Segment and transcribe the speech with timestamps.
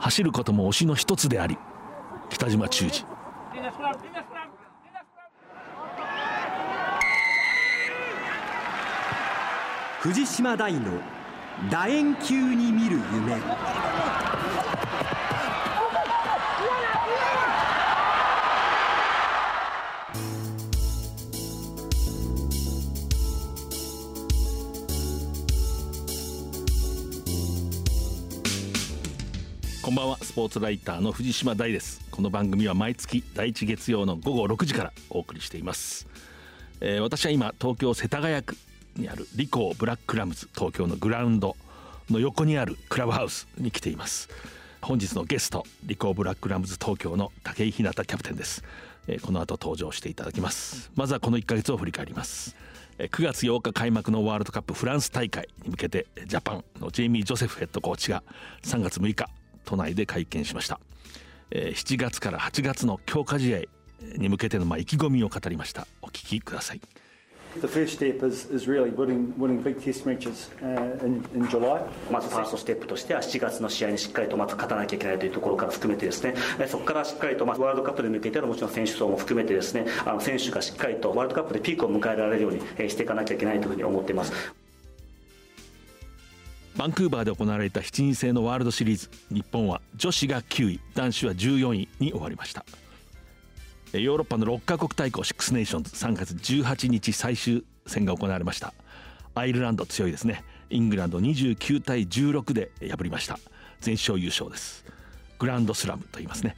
[0.00, 1.58] 走ることも推しの一つであり
[2.30, 3.04] 北島忠治
[10.00, 11.00] 藤島大の
[11.70, 13.36] 楕円球に見る夢。
[29.98, 32.00] ばんはスポーツライターの藤島大です。
[32.12, 36.06] この番組は毎月第一月曜の午後6時からお送りしています、
[36.80, 38.56] えー、私は今東京世田谷区
[38.94, 41.56] にあるリコーブラックラムズ東京のグラウンド
[42.10, 44.28] の横にあるクラブハウスに来ています。
[44.82, 48.62] 本日のゲストリコーブラックラムズ東京の武井ひなたキャプテンです、
[49.08, 50.92] えー、この後登場していただきます。
[50.94, 52.54] まずはこの1ヶ月を振り返ります。
[53.00, 58.22] 9月8日開幕のワールドカップフランス大会に向けてジャパンのジェイミー・ジョセフヘッドコーチが
[58.62, 59.28] 3月6日
[59.68, 60.80] 都内で会見しました、
[61.50, 63.60] えー、7月から8月の強化試合
[64.16, 66.80] に向けてのまあ意気込みを語りましたお聞きください
[67.60, 71.82] The first step is, is really winning, winning big test matches uh, in, in July.
[72.10, 76.34] まずファーストステップとしては7月の試合にしっかりとまず勝たなきゃいけないというところから含めてですね
[76.68, 84.32] そこからしっかりとまワールドカップに向けてのもちろん選手層も含めてですねあの選手がしっかりとワールドカップでピークを迎えられるようにしていかなきゃいけないというふうに思っています。
[86.78, 89.10] バンクーバーで行われた7人制のワールドシリーズ。
[89.32, 92.64] 日本は女子が9位男子は14位に終わりました。
[93.92, 95.90] ヨーロッパの6カ国対抗シックスネーションズ。
[95.90, 98.74] 3月18日最終戦が行われました。
[99.34, 100.44] アイルランド強いですね。
[100.70, 103.40] イングランド29対16で破りました。
[103.80, 104.84] 全勝優勝です。
[105.40, 106.54] グランドスラムと言いますね。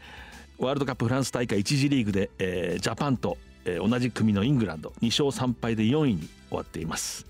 [0.59, 4.93] ワールドカップフランス大会1次リーグで、えー、ジャパンと、えー、同じ組のイングランド。
[5.01, 7.30] 2勝3敗で4位に終わっています。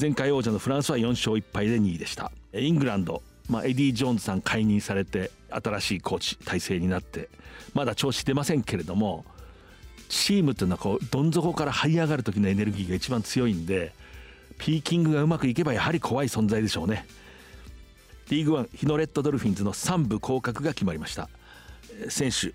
[0.00, 2.32] 前回王者のフランスは4勝1敗で2位でした。
[2.54, 7.28] イングランド、まあ、エディ・ジョーンズさん解任されて新しいコーチ体制になって
[7.74, 9.26] まだ調子出ませんけれども
[10.08, 13.92] チームというのはこうどん底から這い上がる時のエネルギーが一番強いんで
[14.56, 17.06] ピーキングがうまくいけばやはり怖い存在でしょうね。
[18.30, 21.28] リーグワン日野レッドドルフィンズの3部降格が決まりました。
[22.08, 22.54] 選手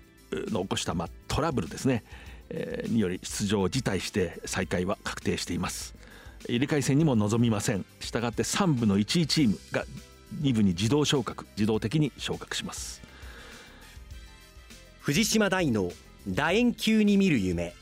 [0.50, 2.02] の起こしたまあトラブルですね、
[2.50, 5.95] え、により出場を辞退して再開は確定しています。
[6.48, 7.84] 入れ替え戦にも臨みません。
[8.00, 9.84] したがって3部の1位チームが
[10.42, 13.02] 2部に自動昇格自動的に昇格します。
[15.00, 15.90] 藤島大の
[16.28, 17.74] 楕円球に見る夢。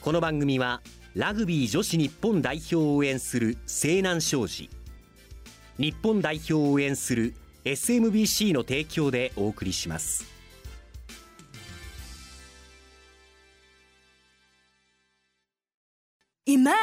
[0.00, 0.80] この番組は
[1.14, 4.70] ラグビー女子日本代表を応援する西南商事。
[5.78, 10.35] 日本代表を応援する SMBC の提供でお送りします。
[16.48, 16.78] 今こ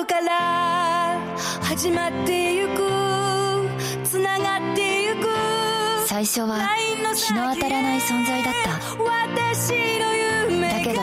[0.00, 1.20] こから
[1.60, 2.80] 始まってゆく
[4.02, 5.28] つながってゆく。
[6.06, 6.66] 最初は
[7.14, 8.70] 日の当たらない存在だった。
[8.70, 8.80] だ
[10.80, 11.02] けど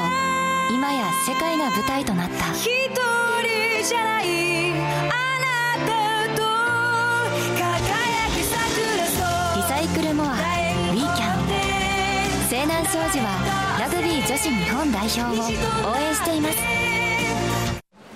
[0.73, 2.51] 今や世界が舞台となった。
[2.53, 2.97] 一人
[3.87, 4.71] じゃない。
[4.71, 4.73] あ
[5.37, 5.93] なた
[6.33, 6.41] と
[7.53, 7.69] 輝
[8.33, 9.21] き桜そ
[9.53, 9.61] う。
[9.61, 11.45] リサイクルモアウィーキャン
[12.49, 15.45] 西南商事はラグビー女子日本代表を
[15.91, 16.57] 応援しています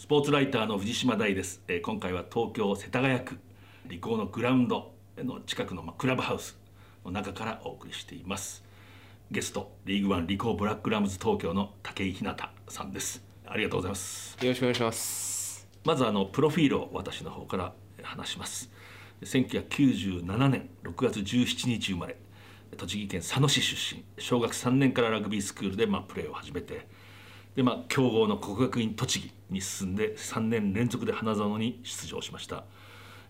[0.00, 3.38] スポーツライターの藤島大です、えー、今回は東京世田谷区
[3.84, 6.58] 理工のグラウンドの近くの、まあ、クラブハウス
[7.04, 8.64] の中からお送りしています。
[9.30, 13.22] ゲストリーグワン理工ブラックラムズ東京の武井ひなたさんです。
[13.46, 14.38] ありがとうございます。
[14.40, 15.68] よろしくお願いします。
[15.84, 18.70] まずあのプロフィールを私の方から話します。
[19.20, 22.16] 1997年6月17日生まれ。
[22.74, 24.02] 栃木県佐野市出身。
[24.16, 26.88] 小学3年からラグビースクールでまあプレーを始めて
[27.56, 32.64] でまあ強豪の国学院栃木に進んで3年連続で花園に出場しました。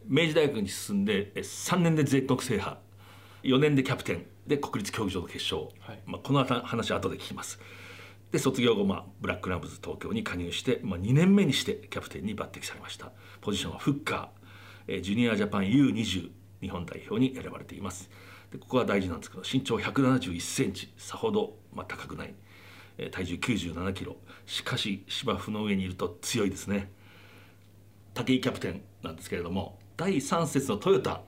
[0.07, 2.77] 明治大学に進んで3年で全国制覇。
[3.43, 4.27] 4年でキャプテン。
[4.47, 7.61] で国立競技場の決勝、はい、まあ、この話は後で聞きます。
[8.33, 13.13] で卒業後、まあ、ブラックラムズ東京に加入して、まあ、2年目にしてキャプテンに抜擢されました。
[13.41, 15.01] ポジションはフッカー。
[15.03, 16.31] ジュニアジャパン U20
[16.61, 18.11] 日本代表に選ばれています。
[18.51, 20.93] でここは大事なんですけど身長171センチ。
[20.97, 22.35] さほど、まあ、高くない
[23.11, 24.17] 体重97キロ。
[24.47, 26.91] しかし芝生の上にいると強いですね。
[28.15, 31.23] 武井キャプテンなんですけれども第3節のトヨタ、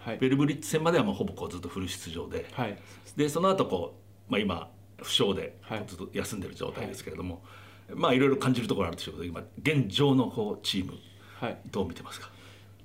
[0.00, 2.78] はい、ベルブリッツ戦まではもうほぼこうずっとフル出場で、はい、
[3.16, 3.94] でその後こ
[4.28, 7.42] う、まあ、今負傷でずっと休んでる状態ですけれども、
[7.88, 10.92] はい、まあいろいろ感じるところあるでしょうけど今現状のこうチーム、
[11.40, 12.30] はい、どう見てますか？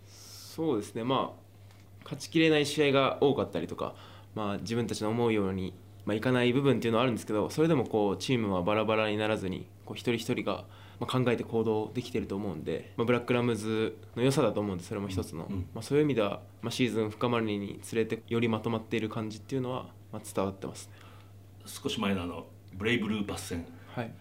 [0.07, 1.03] そうですね。
[1.03, 1.41] まあ
[2.03, 3.95] 勝ちきれない試合が多かったりとか、
[4.35, 5.73] まあ、自分たちの思うように、
[6.06, 10.65] まあ、いかない部分っていうのはあるんですけどそれでもこうチームはバラバラにならずにこう一人一人が
[11.06, 20.94] 考えて行動できてると思うんで、まあ、ブラックラムズの良さだと思うんでそれも一つの、うん、まあ、そういう意味では、まあ、シーズン深まるにつれてよりまとまっている感じっていうのは、まあ、伝わってますね。
[21.65, 23.65] 少し前のあのブレイブルーパス戦、
[23.95, 24.12] はい、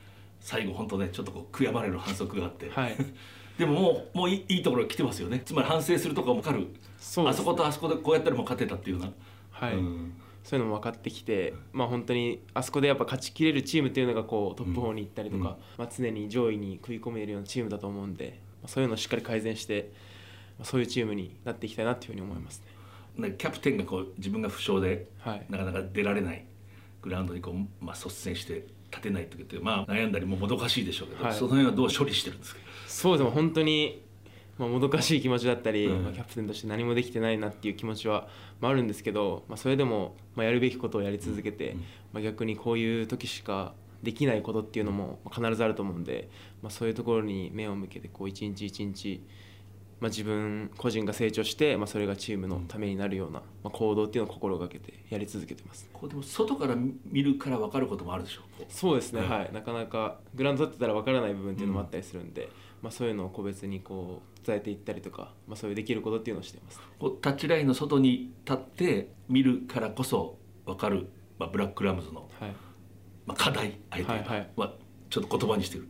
[0.41, 2.97] 最後本当ねちょっとこう悔やまれる反則があって、はい、
[3.59, 5.43] でももうもういいところ来てますよね。
[5.45, 6.67] つまり反省するとかも分かる。
[6.99, 9.13] そう、ね、あそことあそこでこうやったらもう勝てたっていうような。
[9.51, 19.93] はい、うんそういうのも分かってきて、まあ、本当にあそこでやっぱ勝ちきれるチームっていうのがこうトップ4に行ったりとか、うん、まあ、常に上位に食い込めるようなチームだと思うんで、まあ、そういうのをしっかり改善して、
[20.59, 22.63] まあ、そういうチームになっていきたいなというふうに思います
[23.17, 23.35] ね。
[23.37, 25.07] キャプテンがこう自分が負傷で、
[25.49, 26.45] なかなか出られない
[27.03, 32.61] グラウンドにこう、まあ、率先して立てないとってまあ悩んだりももどかしいでしょうけど、はい、その辺はどう処理してるんですか？
[32.89, 34.03] そうでも本当に
[34.61, 38.29] まあ、もどかしい気持ちだったり、うん、まあ、キャプテンとして何もできてないなっていう気持ちは、
[38.61, 41.79] まあ、あるんですけど、まあ、それでも、まあ、やるべきことをやり続けて、うん、
[42.13, 43.73] まあ、逆にこういう時しか
[44.03, 46.29] できないことっていうのも必ずあると思うんで、
[46.63, 49.23] まあ、そういうところに目を向けてこう一日一日、
[49.99, 56.77] まあ、自分個人が成長して、まあ、それがチームのためになるような、まあ、行動っていうのを心がけてやり続けてます、こうでも外から
[57.07, 58.65] 見るから分かることもあるでしょう。
[58.69, 59.51] そうですね、はい。
[59.55, 62.49] なかなかグラウンド立ってたら分からない部分っていうのもあったりするんで、
[62.83, 66.81] まあ、そういうのを個別にこう伝えていったりとか、まあ、そういうできることっていうのをしています。
[67.21, 72.51] タッチラインの外に立って見るからこそ分かる、まあ、ブラックラムズの、はい。
[73.27, 74.73] まあ、課題あえて、はいはい、まあ、
[75.11, 75.87] ちょっと言葉にしてる。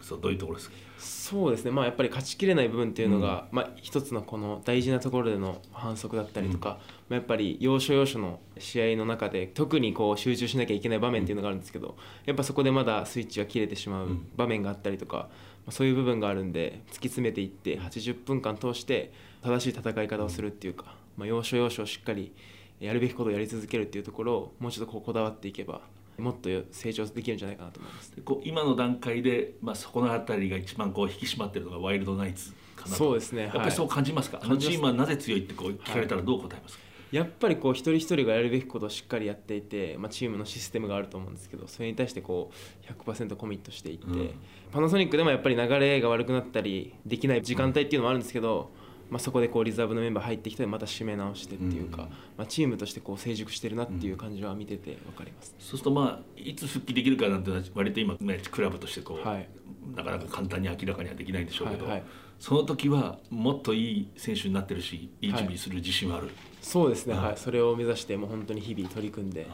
[0.00, 0.76] そうどういうところですか？
[0.98, 1.70] そうですね。
[1.70, 6.80] まあやっぱり勝ちきれない部分っていうのが、うん、まあ、一つのこの大事なところでの反則だったりとか、うん、ま
[7.10, 15.28] あ、やっぱり要所要所の試合の中で特にこう集中しなきゃいけない場面っていうのがあるんですけどやっぱそこでまだスイッチが切れてしまう場面があったりとか、ま
[15.68, 19.12] あ、そういう部分があるんで突き詰めていって80分間通して
[19.42, 22.32] 正しい戦い方をするっていうか、まあ、要所要所をしっかり
[22.80, 25.80] やるべきことをやり続けるっていうところをもうちょっとこうこだわっていけば
[26.18, 28.12] もっと成長できるんじゃないかなと思います。
[28.24, 33.44] こう今の段階で、まあ、そこの辺りが一番こう引き締まってるのがワイルドナイツかなそうですね。
[33.44, 42.50] やっぱりそう感じますか、はい、あのチームはなぜ強いってこう聞かれたらどう答えますか、はい、やっぱりこう一人一人がやるべきことをしっかりやっていて、まあ、チームのシステムがあると思うんですけどそれに対してこ
[42.88, 44.30] う100%コミットしていって、うん、
[44.72, 59.48] パナソニックでもやっぱり流れが悪くなったりできない時間帯っていうのもあるんですけど、うんまあ、そこでこうリザーブのメンバー入ってきてまた締め直してっていうか、うん、まあ、チームとしてこう成熟してるなっていう感じは見てて分かります、そうするとまあいつ復帰できるかなんて割と今、ね、クラブとしてこう、はい、
[59.94, 62.02] なかなか簡単に明らかにはできないんでしょうけど、はいはい、
[62.38, 69.46] その時はもっといい選手になってるしいい準備する自信はある、はい、そうですね、はい、それを目指してもう本当に日々取り組んで、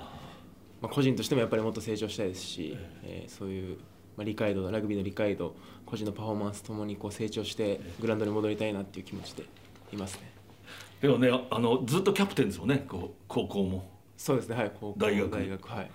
[0.81, 3.79] まあ、個人としてもやっぱりもっと成長したいですし、えー、そういう
[4.17, 5.55] まあ、理解度ラグビーの理解度
[5.91, 9.45] 個人のパフォーマンスともにこう成長してグラウンドに戻りたいなっていう気持ちで
[9.93, 10.31] いますね。
[11.01, 13.91] でもねあのずっとキャプテンですもんねこう高校も。
[14.17, 15.91] そうですねはい高校大学大学はい。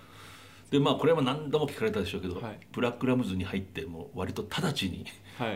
[0.70, 5.06] でまあこれは何度も聞かれたでしょうけど、はい、ブラックラムズに入っても割と直ちに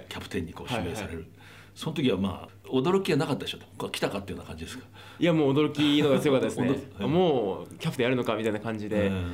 [0.09, 1.23] キャプテンにこう指名される、はいはい。
[1.23, 1.27] はい、
[1.75, 4.87] その時はまあ驚きはなかったでしょう来たかっていうような感じですか？
[5.19, 6.71] いやもう驚きのが強かったですね。
[7.07, 9.31] もうキャプテンやるのかみたいな感じで、うん、ま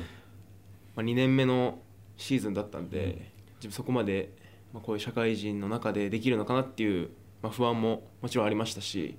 [0.97, 1.79] あ、2年目の
[2.17, 3.31] シーズンだったんで、
[3.63, 4.33] うん、そこまで、
[4.73, 7.09] まあ、こういう社会人の中でできるのかなっていう
[7.41, 9.17] まあ、不安ももちろんありましたし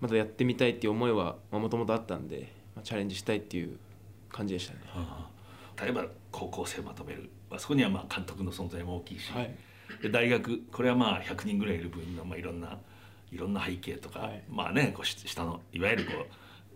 [0.00, 3.76] またやってみたいっていう思いはもともとあったんで、まあ、チャレンジしたいっていう
[4.30, 4.80] 感じでしたね。
[4.86, 5.28] は
[5.76, 9.54] あ、例えば高校生まとめる、まあ、そこにはまあ監督の存在も大きいし、はい、
[10.02, 12.78] で大学これはまあ100人ぐらいいる分のまあいろんな
[13.30, 16.12] いろんな背景とか、はい、まあねこう下のいわゆるこ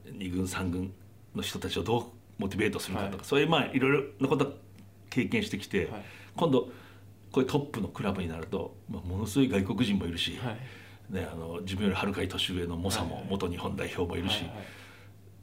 [0.07, 0.93] う2軍3軍
[1.35, 2.05] の人たちをどう
[2.39, 4.59] モチベートするかとか、はい、そういうまあいろいろなこと
[5.09, 5.89] 経験してきて、
[6.35, 6.69] 今度
[7.35, 10.39] こういうトップのクラブになると、まあ、ものすごい外国人もいるし。
[11.11, 14.65] ね、あの自分よりはるかに年上の猛者も元日本代表もいるし、はいはい、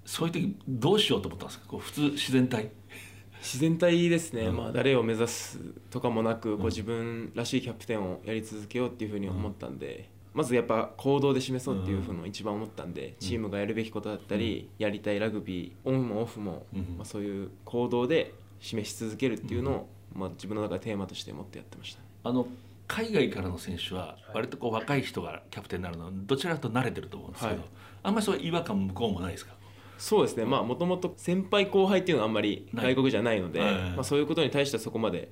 [0.05, 1.67] そういう時どうしようと思ったんですか？
[1.67, 2.71] こう普通自然体？
[3.43, 5.59] 自然体ですね、うん、まあ、誰を目指す
[5.91, 22.47] とかもなくこう自分らしいキャプテンをやり続けようっていうふうに思ったんで、うん、まずやっぱ行動で示そうっていうふうの一番思ったんで、うん、チームがやるべきことだったり、やりたいラグビーオンもオフも、まあ、そういう行動で示し続けるっていうのを、まあ、自分の中でテーマとして持ってやってました、あの
[22.87, 27.69] 海外からの選手は割とこう若い人がキャプテンになるのどちらかと慣れてると思うんですけど、はい、
[28.03, 29.53] あんまりそういう違和感向こうもないですか？
[29.97, 30.45] そうですね。
[30.45, 35.31] まあもともと先輩後輩っていうのはあんまり外国じゃないので、まあ、そういうことに対してはそこまで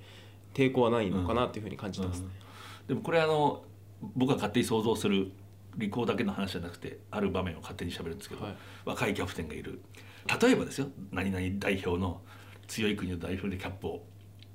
[0.54, 3.64] 抵抗はないのかなというふうに感じてますね、うんうん、でもこれあの
[4.16, 5.32] 僕が勝手に想像する
[5.78, 8.56] 履行だけの話じゃなくてある場面を勝手にしゃべるんですけど、はい。
[8.86, 9.82] 若いキャプテンがいる。
[10.42, 10.88] 例えばですよ。
[11.12, 12.22] 何々代表の
[12.68, 14.04] 強い国の代表でキャップを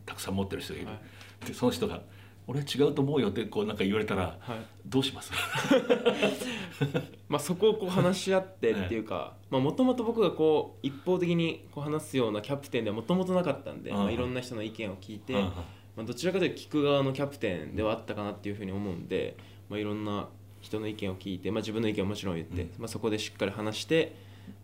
[0.07, 0.99] たくさん持ってる人がいる、は
[1.47, 2.03] でその人が
[2.47, 4.59] 「俺は違うと思うよ」ってこうなんか言われたら、はい。
[4.87, 5.33] どうします？
[7.29, 15.65] まあ、そこをこう話し合ってっていうかもともと僕がこう一方的にこう話すようなキャプテンではもともとなかったんで、うんまあ、いろんな人の意見を聞いて、ま
[15.99, 19.37] あ、どちらかというと聞く側のキャプテンではあったかなっていうふうに思うんで、
[19.69, 20.29] まあ、いろんな
[20.61, 22.71] 人の意見を聞いて、まあ、自分の意見はもちろん言って、うん。
[22.79, 24.15] まあ、そこでしっかり話して、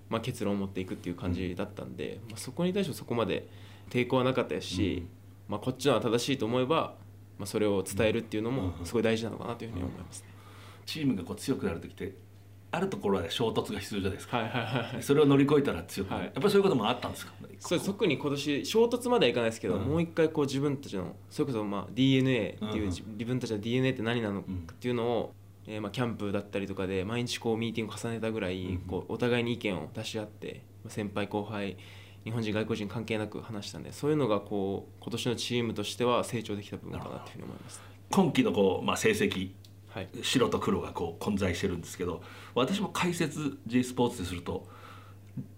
[0.09, 3.47] まあ、結論を持っていくっていう感じだったんで、まあ、そこに対してはそこまで
[3.91, 5.07] 抵抗はなかったですし、
[5.51, 6.95] まあ、こっちのは正しいと思えば、
[7.39, 10.29] まあ、それを伝えるっていうのもすごい大事なのかなというふうに思いますね。
[10.87, 12.15] チームがこう強くなる時って
[12.73, 15.03] あるところで衝突が必要じゃないですか、はいはいはいはい。
[15.03, 16.27] それを乗り越えたら強くなる、はい。
[16.27, 17.33] やっぱりそういうこともあったんですか？
[17.59, 19.83] そう特に今年衝突まではいかないですけど、うん。
[19.83, 25.35] もう一回こう自分たちのそれこそまあ DNA っていう、うん自分たちの DNA って何なのかっていうのを、
[25.67, 31.77] えーまあキャンプだったりとかで毎日こうミーティングを重ねたぐらい、こうお互いに意見を出し合ってまあ先輩後輩
[32.25, 39.53] 日本人外国人関係なく話したんでそういうのがこう今年のチームとしては成長できた部分かなというふうに思います、今季のこう、まあ、成績
[39.89, 40.09] はい。
[40.23, 42.23] 白と黒がこう混在してるんですけど
[42.55, 44.69] 私も解説 J スポーツですると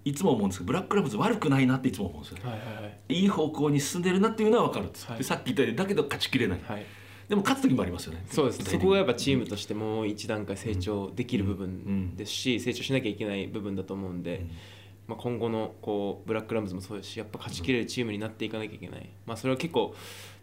[0.04, 3.14] いつも思うんですけどブラックラムズ悪くないなっていつも思うんですよね、はいはいはい。
[3.14, 5.19] いい方向に進んでるなっていうのは分かるんです、はい。
[5.19, 6.87] でさっき言ったようにだけど勝ちきれない、はい。
[7.28, 8.25] でも勝つ時もありますよね。
[8.31, 8.64] そうです。
[8.64, 14.47] そこがやっぱチームとしてもう一段階成長できる部分ですし、成長しなきゃいけない部分だと思うんで、
[15.06, 19.94] まあ、今後のこうブラックラムズもそうですしやっぱ勝ちきれるチームになっていかなきゃいけない、まあ、それは結構、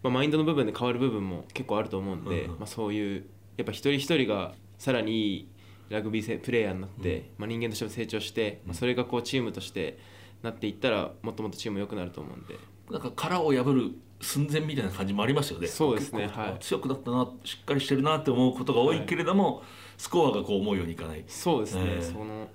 [0.04, 3.26] まあ、マインドの部分で変わる部分も結構あると思うんで、うんまあ、そういう
[3.58, 5.50] やっぱ一人一人がさらにいい
[5.90, 9.98] ラグビーせプレーヤーになって、まあ、人間としても成長して、まあ、それがこうチームとして
[10.44, 12.56] なっていったらもっともっとチーム良くなると思うんで。
[12.90, 15.68] なんか殻を破る寸前みたいな感じもありますよね。
[15.68, 16.58] そうですねはい。
[16.60, 19.64] 強くなったなしっかりしてるなって思うことが多いけれども、
[19.98, 21.24] スコアがこう思うようにいかない。
[21.28, 22.02] そうですね、ええ。
[22.02, 22.50] その、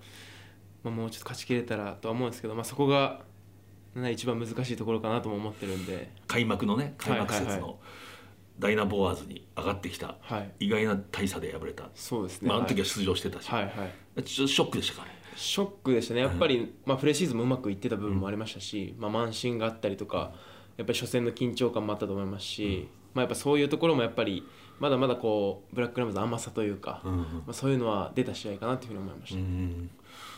[0.85, 3.23] まあ、もうちょっと勝ちきれたらとは思うんですけど、まあ、そこが
[3.97, 7.79] ね一番難しいところかなとも思ってるんで、開幕のね開幕節の
[8.59, 13.71] ダイナボアーズに上がってきたはい、意外な大差で敗れた、そうですね、まあ、あの時ははい出場してたし、はいは
[14.19, 20.33] い、ちょっとショックでしたからねショックでしたね、やっぱり、まあ、プレーシーズンもうまくいってた部分もありましたし、まあ、慢心があったりとか、
[20.77, 24.47] やっぱり初戦の緊張感もあったと思いますし、まあ、やっぱそういうところもやっぱり、
[24.79, 27.13] まだまだこうブラックラムズの甘さというか、うん。
[27.13, 29.41] うんまあ、そういうのは出た試合かなというふうに思いました。
[29.41, 29.91] うん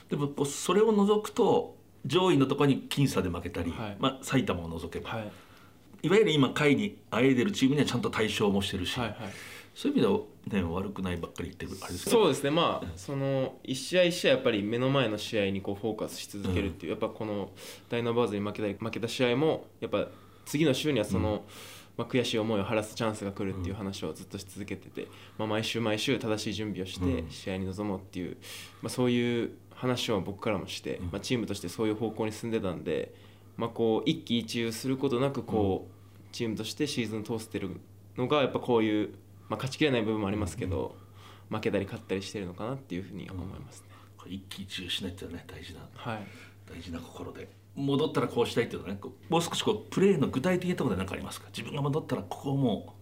[0.09, 3.97] でもこうそれを除くと上位のところに僅差で負けたり、はい。
[3.99, 5.31] まあ、埼玉を除けば、はい。
[6.03, 9.17] い、わゆる今下位にあえいでるチームにはちゃんと対象もしてるし、はいはい。
[9.75, 10.09] そういう意味
[10.53, 12.17] では、ね、悪くないばっかり言ってるあれですけど。
[12.17, 12.51] そうですね。
[12.51, 17.51] まあその一試合一試合やっぱり目の前の試合にこうフォーカスし続けるっていう、やっぱこの
[17.91, 20.07] ダイナバーズに負けたり負けた試合もやっぱ
[20.47, 21.45] 次の週にはその、
[21.97, 27.31] まあ、悔しい思いを晴らすチャンスが来るっていう話をずっとし続けてて、まあ、毎週毎週正しい準備をしてうん。
[27.31, 28.37] 試合に臨もうっていう、
[28.81, 33.15] まあ、そういう話を僕からもして、まあ、チームとしてそういう方向に進んでたんで、
[33.57, 37.81] まあ、こう一喜一憂することなくこう、チームとしてシーズン通してる
[38.17, 39.11] のがやっぱこういう、
[39.49, 40.97] まあ、勝ちきれない部分もありますけど、
[41.49, 43.87] 負けたり勝ったりしてるのかなっていうふうに思いますね。
[44.19, 46.27] これ一喜一憂しないっていうのはね大事なはい。
[46.69, 47.49] 大事な心で。
[47.77, 51.49] 戻ったらこうしたいっていうのはねもう少しこうプレーの具体的なところで何かありますか？
[51.49, 52.95] 自分が戻ったらここをも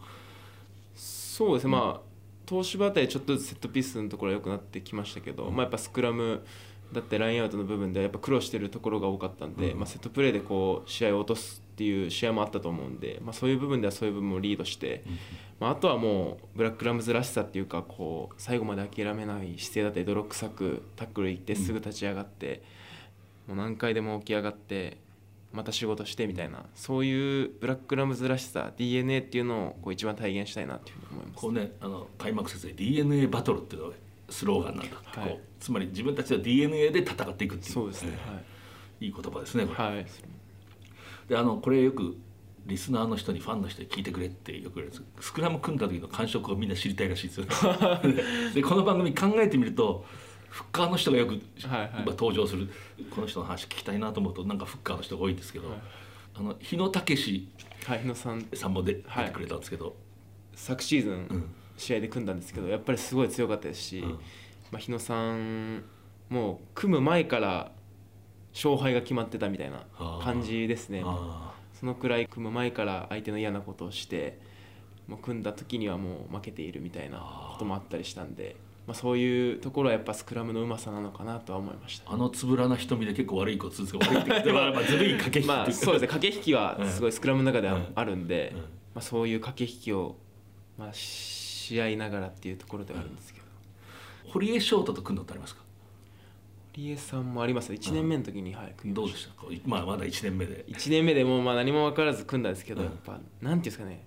[0.95, 2.14] そうですね、まあ
[2.47, 6.45] 東芝あたりちょっとずつセットピースのところは良くなってきましたけど、まあ、やっぱスクラム
[6.93, 15.03] だってラインアウトの部分ではやっぱ苦労してるところが多かったんで、まあ、セットプレーでこう試合を落とすっていう試合もあったと思うんで、まあ、そういう部分ではそういう部分もリードして、
[15.59, 22.63] まあ、あとはもうブラックラムズらしさっていうかこう最後まで諦めない姿勢だったり泥臭くタックル行ってすぐ立ち上がって、
[23.49, 24.99] もう何回でも起き上がって
[25.55, 31.41] また仕事してみたいなそういうブラックラムズらしさ DNA っていうのをこう一番体現したいなっていうふうに思います。
[31.41, 33.95] こうねあの開幕節で DNA バトルっていうのが
[34.29, 34.97] スローガンなんだ。
[35.05, 35.41] はい。
[35.61, 37.73] つまり自分たちは DNA で戦っていくっていう。
[37.73, 38.19] そうですね。
[39.01, 39.07] い。
[39.07, 40.07] い言葉ですねこれ、はい、はい、
[41.29, 42.17] であのこれよく
[42.67, 45.29] リスナーの人にファンの人に聞いてくれってよく言われるんです。
[45.29, 47.47] スクラム組んだ時の感触をみんな知りたいらしいですよ
[48.55, 50.05] でこの番組考えてみると
[50.55, 51.91] フッカーの人がよく、はいはい。
[51.91, 52.71] まあ登場する
[53.11, 55.79] この人の話聞きたいなと思うとなんかフッカーの人が多いんですけど、はい。
[56.37, 57.49] あの日野武
[57.87, 58.47] はい、日野さん。
[58.55, 59.97] さんも出てくれたんですけど、
[60.55, 61.55] 昨シーズン、ん。
[61.77, 64.11] 試合で組んだんですけどやっぱりすごい強かったですし、うん。
[64.13, 64.19] ま
[64.75, 65.83] あ、日野さん
[66.29, 67.73] もう組む前から
[68.53, 69.85] 勝敗が決まってたみたいな
[70.23, 71.03] 感じですね。
[71.05, 74.39] あそのくらい組む前から相手の嫌なことをして
[75.09, 78.55] もう組んだ時にはもう負けているみたいなこともあったりしたんで、
[78.87, 90.17] まあ、そういうところはやっぱスクラムのうまさなのかなとは思いましたあのつぶらな瞳で結構悪いことするんですけど悪いってまあずるい駆け引きまあそうですね駆け引きはすごいスクラムの中ではうんあるんで、うんまあ、そういう駆け引きを、
[90.79, 93.47] まあ、し合いながらっていうところではあるんですけど、
[94.31, 95.63] 堀江翔太と組んだことありますか？
[96.77, 100.65] 堀江さんもあります1年目の時に、はい、どうでしたか、まあ、まだ1年目で。
[100.69, 104.05] 1年目でもうまあ何も分からず組んだんですけど、やっぱなんていうんですかね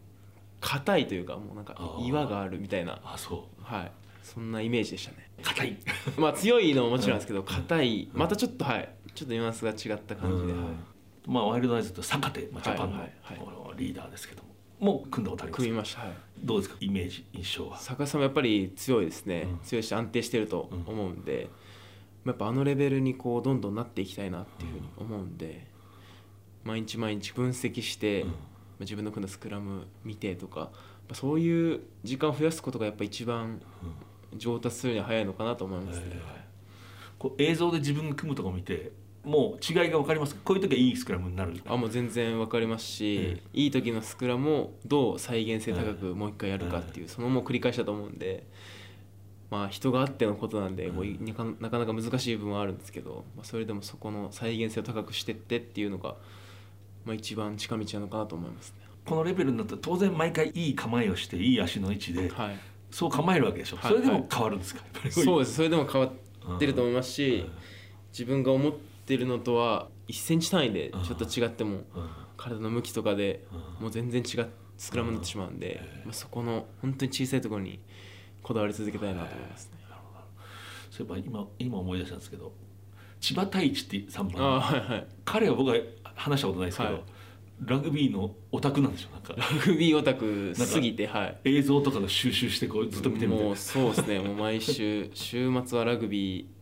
[0.60, 3.00] 硬いというかもうなんか岩があるみたいな。
[3.04, 3.64] あそう。
[3.64, 3.92] はい
[4.28, 5.30] そんなイメージでしたね。
[5.42, 5.78] 硬い。
[6.18, 8.10] まあ強いのももちろんですけど硬い。
[8.14, 8.90] またちょっとはい。
[9.16, 10.64] ちょっとニュアンスが違った感じで、はい、
[11.26, 16.78] まあワイルドアイズと坂手、まあ、ジャパンのリーダーですけども、もう組んだことあります組みました、はい、どうですか？
[16.82, 17.80] イメージ印象は。
[17.80, 21.50] 坂さんもやっぱり強いですね、うん、強いし安定してると思うんで、
[22.26, 22.30] うん。
[22.30, 25.66] やっぱあのレベルにこうどんどんなっていきたいなっていうふうに思うんで、
[26.64, 28.26] 毎日毎日分析して、
[28.80, 30.70] 自分の組んだスクラム見てとか
[31.14, 33.60] そういう時間を増やすことがやっぱ一番
[34.38, 36.06] 上達するには早いのかなと思いますね、
[37.20, 38.91] こう映像で自分が組むとこ見て
[39.24, 48.46] もう違いが分かりますこういう時はいいスクラムになるあもう全然分かりますし、ええ、いい時のスクラムをどう再現性高くもう一回やるかっていう、そのもう繰り返しだと思うんで。
[49.50, 51.06] まあ、人があってのことなんで、もう
[51.62, 56.15] なかなか難しい部分はあるんですけど、まあ、それでもそこの再現性を高くしてってっていうのが、
[57.06, 58.86] まあ、一番近道なのかなと思いますね。
[59.06, 62.60] このレベルになったら当然毎回いい構えをしていい足の位置で、はい、
[62.91, 65.56] そう構えるわけでしょ、はい、それでも変わるんですか、はい、そうです。
[65.56, 67.46] それでも変わってると思いますし、
[68.12, 68.74] 自分が思っ
[69.06, 71.82] てるのとは1センチ単位でちょっと違っても、
[72.38, 73.46] 体の向きとかで
[73.79, 77.79] もう全然違うスクラムになってしまうんで、まあ、そこの本当に小さいところに
[78.44, 79.77] こだわり続けたいなと思いますね。
[80.89, 82.53] そういえば今今思い出したんですけど
[83.20, 85.75] 千葉太一って3番、はいはい、彼は僕は
[86.15, 87.01] 話したことないですけど、はい、
[87.62, 89.34] ラグビーのオタクなんでしょなんか。
[89.36, 94.20] ラグビーオタクすぎて、はい、映像とかの収集してこうずっと見てるもうそうですね。
[94.20, 96.58] もう毎週週末はラグビー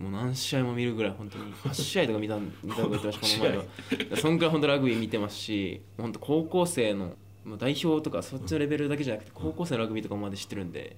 [0.00, 1.52] もう何試合も見るぐらい本当に。
[1.64, 3.58] 8試合とか見た見たとか言ってましたこの前。
[3.58, 7.16] はそんくらい本当ラグビー見てますし本当高校生の
[7.58, 10.96] 代表とかそっちのレベルだけじゃなくて高校生のラグビーとかまで知ってるんで。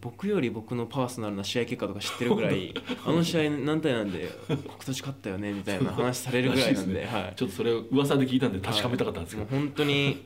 [0.00, 2.74] 僕より僕のパーソナルな試合結果とか知ってるぐらい
[3.04, 10.24] あの試合何対なんで国土勝ったよねみたいな話されるぐらいなんでね、はい、ちょっとそれを噂で聞いたんで確かめたかったんですけど、はい、本当に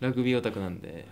[0.00, 1.06] ラグビーオタクなんで。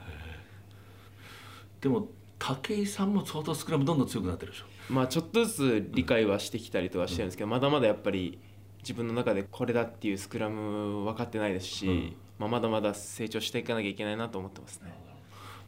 [1.81, 4.67] でも武井さんも相当スクラムどんどん強くなってるでしょ。
[4.91, 8.39] まあちょっとずつ理解はしてきたりとかしてるんですけど、うん、まだまだやっぱり
[8.81, 14.93] 自分の中でこれだっていうスクラム分かってないですし、うん、まあ、まだまだ成長していかなきゃいけないなと思ってますね。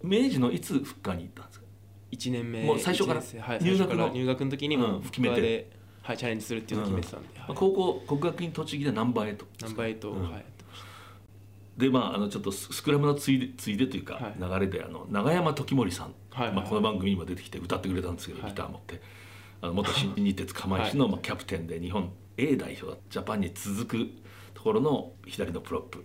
[0.02, 1.66] 明治のいつ復活に行ったんですか？
[2.12, 3.22] 1年目もう最初から
[3.60, 5.70] 入学の入学の時にも決めて、
[6.02, 10.44] はい、チャレンジするっていうのを決めてたんで、高校国学院栃木でナンバーエイトナンバーエイト、うん、はい
[11.76, 19.00] でまああのちょっとスクラムのついでついでというか、流れであの長山時森さん、はいまあ、この番組にも出てきて歌ってくれたんですけど、ギター持って。
[19.60, 24.10] あの元新日鉄釜石の、まあ、キャプテンで日本 A 代表ジャパンに続く
[24.54, 26.04] ところの左のプロップ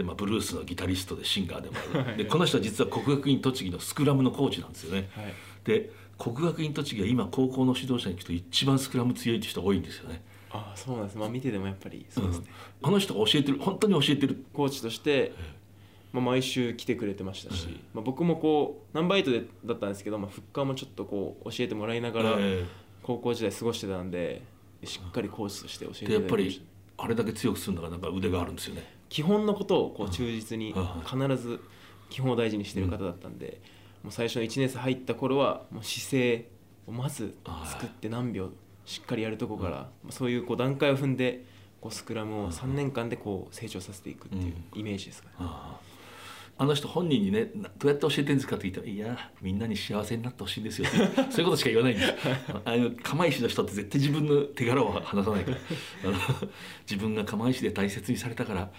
[0.00, 5.10] で、まあ、ブルースのギタリストでシンガーでもある、でこの人は実は国学院栃木のスクラムのコーチなんですよね。
[5.64, 10.22] で国学院栃木は今高校の指導者に聞くと一番スクラム強いって人多いんですよね。
[10.50, 11.18] あそうなんです。
[11.18, 12.46] まあ見ててもやっぱりそうですね、
[12.82, 14.42] うん、あの人が教えてる本当に教えてる。
[14.54, 15.32] コーチとして、
[16.14, 22.38] まあ、毎週来てくれてましたし、まあ、僕もこう何バイトでだったんですけど、まあ、フッカーもちょっとこう教えてもらいながら
[23.02, 24.42] 高校時代過ごしてたんで
[24.84, 26.60] しっかりコーチとして教えていただきまし
[26.96, 27.04] た。
[27.04, 31.60] あれだけ強くするのがなんか腕があるんですよね基本のことをこう忠実に必ず
[32.08, 33.60] 基本を大事にしてる方だったんで、
[34.02, 36.48] もう最初の1年生入った頃はもう姿勢
[36.86, 38.50] をまず作って何秒
[38.86, 41.44] しっかりやるとこから、そういうこう段階を踏んで
[41.80, 45.34] こうスクラムを3年間でこう成長させていくっていうイメージですかね。
[46.60, 50.88] あの人本人にねどうやって教えてるんですかって言ったら「いやみんなに幸せになってほしいんですよ」
[51.32, 52.14] そういうことしか言わないんです。
[52.66, 55.56] あの釜石の人って絶対自分の手柄を話さないから。
[56.04, 56.18] あの
[56.82, 58.70] 自分が釜石で大切にされたから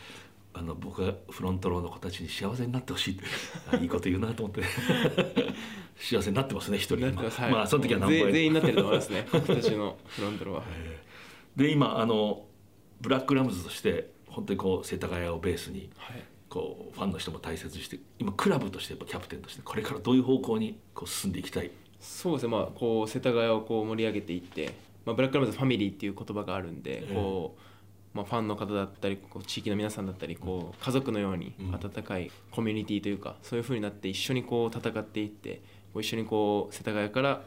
[0.54, 4.62] あの僕がフロントローの子たちに幸せになってほしいっていいこと言うなと思って。
[5.98, 9.26] 幸せになってますね一人、まあ、まあその時は何全員なってると思いますね。
[9.34, 10.64] 僕たちのフロントローは。
[11.56, 12.46] で今あの
[13.02, 15.90] ブラックラムズとして本当にこう世田谷をベースに、
[16.52, 21.72] こうファンの人も大切にして今クラブとしてやっぱキャプテンとしてこれからどういう方向にこう進んでいきたい？
[22.00, 22.52] そうですね。
[22.52, 24.74] まあこう世田谷をこう盛り上げていって、
[25.06, 35.62] まあ、ブラックラムズファミリーっていう言葉があるんで、こうまあ、ファンの方だったりこう地域の皆さんだったりこう家族のように温かいコミュニティというかそういう風になって一緒にこう戦っていって
[35.94, 37.42] こう一緒にこう世田谷から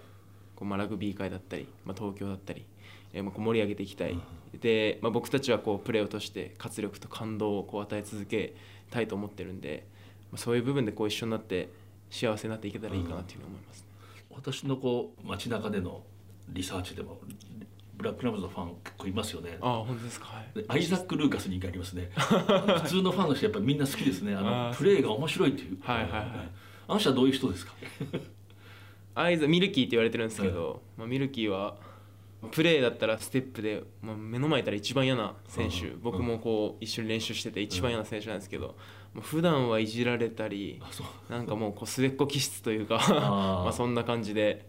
[0.57, 2.65] こうまあラグビー界だったり、まあ、東京だったり、
[3.13, 4.19] えー、まあこう盛り上げていきたい。
[4.59, 8.55] で、まあ、僕たちはこうプレーを通して活力と感動をこう与え続け
[8.91, 9.87] たいと思ってるんで、
[10.31, 11.69] まあ、そういう部分でこう一緒になって
[12.11, 13.87] 幸せになっていけたらいいかなというふうに思います、ね、
[14.31, 16.03] 私のこう街中での
[16.49, 17.19] リサーチでも
[17.97, 19.57] ブラックラムズのファン結構いますよね。
[19.61, 20.43] あ本当ですか。
[20.69, 22.11] アイザック・ルーカスにありますね。
[22.17, 24.35] 普通のファンの人やっぱりみんな好きですね。
[24.35, 25.79] あのプレーが面白いという。
[25.81, 26.23] はいはいはい。
[26.89, 27.73] あの人はどういう人ですか？
[29.15, 31.77] アイザミルキーって言われてるんですけど、まあ、ミルキーは
[32.51, 38.77] プレーだったらステップで、まあ、目の前いたら一番嫌な選手、僕もこう一緒に練習してて一番嫌な選手なんですけど、
[39.15, 40.83] まあ、普段はいじられたり
[41.29, 42.97] なんかもうこう末っ子気質というか
[43.65, 44.67] まあそんな感じで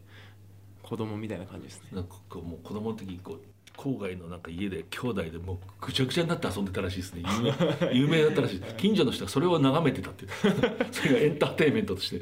[0.83, 1.89] 子供みたいな感じですね。
[1.93, 3.41] なんかこうもう子供の時こう
[3.75, 7.23] 郊外のなんか家で兄弟でもうぐちゃぐちゃになって遊んでたらしいですね。
[7.91, 8.61] 有名 だったらしい。
[8.77, 10.25] 近所の人がそれを眺めてたって
[10.91, 12.21] それがエンターテインメントとして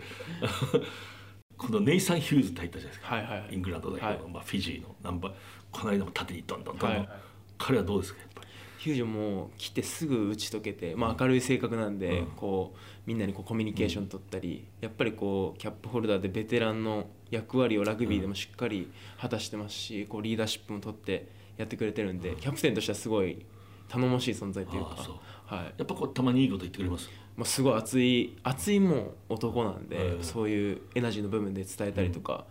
[1.57, 3.39] このネイサン・ヒューズって入ったじゃないですか、はいはい。
[3.39, 4.33] はいイングランド代表の、はい。
[4.33, 4.95] まあ、フィジーの。
[5.03, 5.33] ナンバー
[5.71, 6.99] この間も縦にどんどんどんどん、はい。
[6.99, 7.09] はい
[7.57, 8.47] 彼はどうですかやっぱり？
[8.79, 12.25] ヒュージョンも来てすぐ打ち解けて、まあ、明るい性格なんで、うん。
[12.35, 23.45] こうみんなにこうコミュニケーション取ったり、やっぱりこうキャップホルダーでベテランの役割をラグビーでもしっかり果たしてますし、こうリーダーシップも取ってやってくれてるんで、キャプテンとしてはすごい
[23.87, 24.97] 頼もしい存在というか。
[25.45, 25.63] はい。
[25.63, 30.23] やっぱこうたまにいいこと言ってくれますまあ、すごい熱い熱いもん男なんで、うん。
[30.23, 32.45] そういうエナジーの部分で伝えたりとか、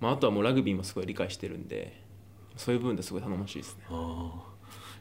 [0.00, 2.02] まあ、あとはもうラグビーもすごい理解してるんで
[2.56, 3.84] そういう部分ですごい頼もしいですね。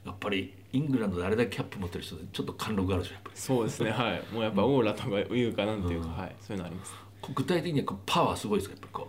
[0.06, 3.40] やっぱりイングランドであれだけキャップ持ってる人でちょっと貫禄があるでしょやっぱり。
[3.40, 4.24] そうですねはい。
[4.34, 6.14] もうやっぱオーラとかいうかなんていうか、うん。
[6.14, 6.36] はい。
[6.42, 6.94] そういうのあります。
[7.34, 9.08] 具体的にはこうパワーすごいですかやっぱりこ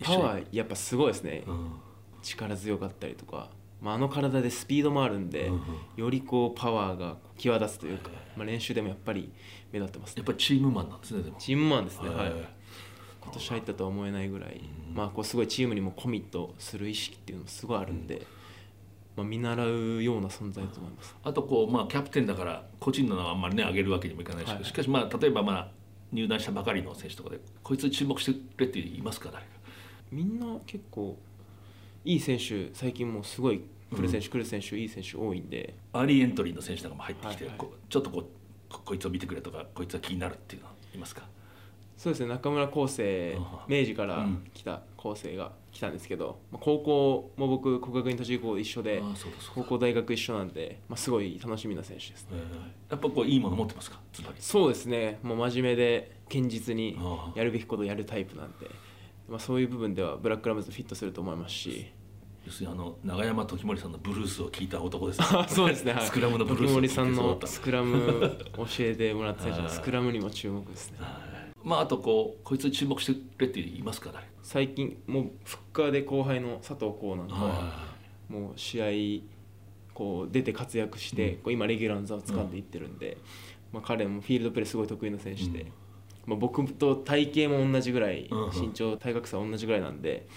[0.00, 0.04] う。
[0.04, 1.72] パワーやっぱすごいですね、うん
[2.22, 5.60] 力強かったりとか、まあ、あの体でスピードもあるんで、うんうん。
[5.96, 9.32] よりこうパワーが際立つというか、まあ、練習でもやっぱり
[9.78, 11.36] 目立ってますねやっぱりチームマンなんですねでも。
[11.38, 12.18] チームマンですね、はい。
[12.18, 12.32] はい
[13.26, 14.60] 今年入ったとは思えないぐらい、
[14.94, 18.22] まあ、こうすごいチームにもコミットする意識っていうのもすごいあるんで、
[19.16, 21.16] まあ、見習うような存在だと思います。
[21.24, 25.68] あとこうまあキャプテンだから個人の名はあんまりね上げるわけにもいかないし、はいしかしまあ例えばまあ
[26.12, 29.50] 入団したばかりの選手とかでこいつに注目してくれって言いますか誰か
[30.12, 31.16] みんな結構
[32.04, 33.60] いい選手最近もうすごい
[33.92, 35.74] 来る選手、来る選手いい選手多いんで。
[35.92, 37.68] アーリーエントリーの選手とかも入ってきて、はいはい。
[37.88, 38.28] ちょっとこうこ
[38.68, 41.22] こいつを見てくれとかこいつは気になるっていうのはいますか？
[41.96, 44.50] そうですね中村康生あ明治からうん。
[44.52, 49.02] 来た康生が来たんですけど、まあ、高校も僕国学院栃木高一緒で
[49.54, 52.28] 高校大学一緒なんで、まあ、すごい楽しみな選手ですね。
[52.32, 52.92] えー。
[52.92, 53.98] やっぱこういいもの持ってますか？
[54.40, 55.18] そうですね。
[55.22, 56.98] もう真面目で堅実に
[57.34, 58.70] やるべきことをやるタイプなんで、
[59.28, 61.86] まあ、そういう部分ではブラックラムズフィットすると思いますし
[62.46, 70.98] 要するにあの長山時森さんのブルースを聞いた男です、あ そうですね、はい、スクラムのブルースを聞いて時森さんのスクラム教えてもらったスクラムにも注目ですね。
[71.64, 77.96] まああとこうこいつに注目してくれって言いますか誰か最近もうフッカーで後輩の佐藤浩なんかはは
[78.28, 79.36] もう試合
[79.96, 83.16] こう出て活躍して、こう今レギュラーの座を掴んでいってるんで、
[83.72, 85.68] まあ、彼もフィールドプレーすごい得意な選手で、うん。
[86.26, 88.50] まあ、僕と体型も同じぐらい、うん。
[88.60, 90.28] 身長体格差同じぐらいなんで、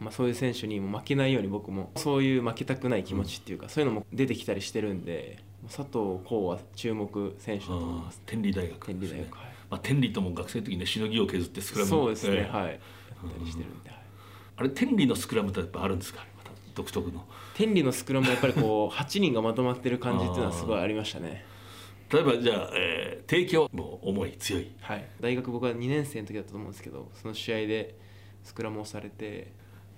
[0.00, 8.20] まあ、そういう選手にも負けないように僕もそういう負けたくない気持ちっていうか、そういうのも出てきたりしてるんで佐藤浩は注目選手だと思います。
[8.26, 9.20] 天理大学天理ですね。
[9.20, 9.46] 大学、はい。
[9.70, 12.70] まあ、天理とも学生の時にねしのぎを削ってスクラムそうですね、ええはい。
[12.70, 13.98] やったりしてるんで、はい。
[14.56, 16.24] あれ天理のスクラムってやっぱあるんですか？
[16.74, 17.24] 独特の。
[17.54, 21.44] 天理のスクラムはやっぱりこう 8人がまとまってる感じっていうのはすごいありましたね。
[22.12, 24.70] 例えばじゃあ、えー、提供もう重い強い。
[24.80, 27.94] はい、大学僕は2年生の時だったと思うんですけどその試合で
[28.42, 29.52] スクラムをされて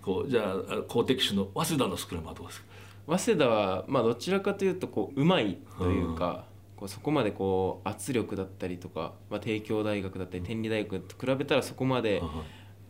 [0.06, 2.60] こうじゃあ好敵手の早稲田のスクラムはどうです
[3.08, 3.18] か？
[3.18, 6.44] 早稲田はまあどちらかというとこう上手いというか、
[6.76, 12.22] こうそこまでこう圧力だったりとか、まあ、帝京大学だったり天理大学と比べたらそこまで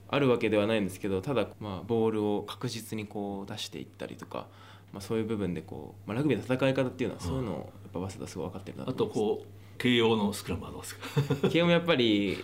[0.09, 4.47] あるわけではないんですけどただまあボールを確実にこう出していったりとか、
[4.93, 9.15] まあ、そういう部分でこう、まあ、ラグビーの戦い方っていうのはそういうのをやっぱ早稲田すごい分かってるなあと思います。
[9.15, 11.03] とこう慶応のスクラムはどうですか？
[11.51, 12.43] 慶応もやっぱり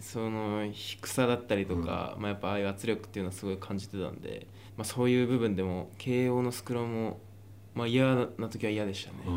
[0.00, 7.20] その低さだったりとか、まあ、やっぱああいう圧力っていうのはすごい感じてたんで、まあ、そういう部分でも慶応のスクラムも、
[7.74, 9.18] まあ、嫌な時は嫌でしたね。
[9.26, 9.30] う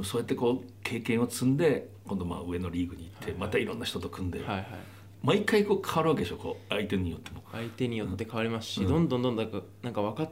[0.00, 0.04] ん。
[0.04, 3.40] そうやってこう経験を積んで今度まあ上のリーグに行って、はいはい。
[3.40, 4.66] またいろんな人と組んで、はいはい。
[5.22, 7.42] 毎回こう変わるわけでしょこう相手によっても。
[7.52, 8.88] 相手によって変わりますし、うん。
[8.88, 10.30] どんどんどんどんなんかなんか分か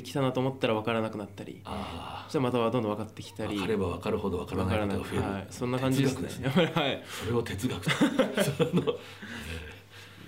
[0.00, 6.28] ってきたなと思ったら分からなくなったりあそしたらまたはどんどん分かってきたりあ分かれば分かるほど分からないことが増える、はい、そんな感じですね。
[6.28, 7.02] 哲学やっぱりはい。
[7.06, 7.90] それを哲学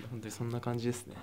[0.09, 1.15] 本当にそんな感じですね。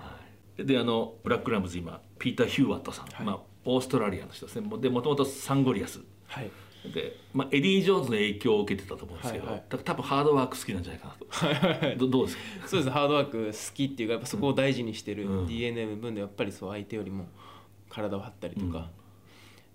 [0.57, 3.25] であのブラックラムズ今ピーター・ヒューワットさん、はい。
[3.25, 4.67] まあ、オーストラリアの人ですね。
[4.67, 6.01] もでもともとサンゴリアス。
[6.27, 6.51] はい。
[6.93, 9.63] で、まあ、エディ・ジョーンズの影響を受けてたと思うんですけど、はいはい。
[9.83, 11.25] 多分ハードワーク好きなんじゃないかなと。
[11.29, 11.97] はいはいはい。
[11.97, 12.67] どどうですか？
[12.67, 12.85] そうです。
[12.85, 15.47] ねハードワーク好きっていうかやっぱそこを大事にしてるうん。
[15.47, 17.27] DNA 分でやっぱりそう相手よりも
[17.89, 18.89] 体を張ったりとか、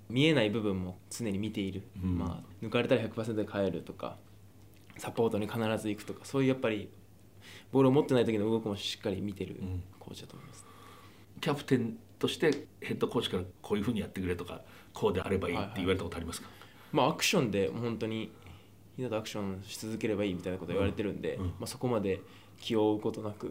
[0.08, 2.18] 見えない部分も常に見ている、うん。
[2.18, 4.16] まあ、抜かれたら100%で帰るとか
[4.98, 6.90] サポートに必ず行くとかそういうやっぱり
[7.72, 9.82] ボールを持ってない時の動きもしっかり見てるん。
[9.98, 10.64] コーチだと思います、
[11.40, 16.48] キャプテンとしてヘッドコーチからこういうふうにやってくれとかこうであればいいって言われたことありますか、
[16.92, 18.32] まあアクションで本当に
[18.96, 21.46] 日向とアクションし続ければいいみたいなこと言われてるんで、うん。
[21.46, 22.20] まあ、そこまで
[22.60, 23.48] 気を追うことなく、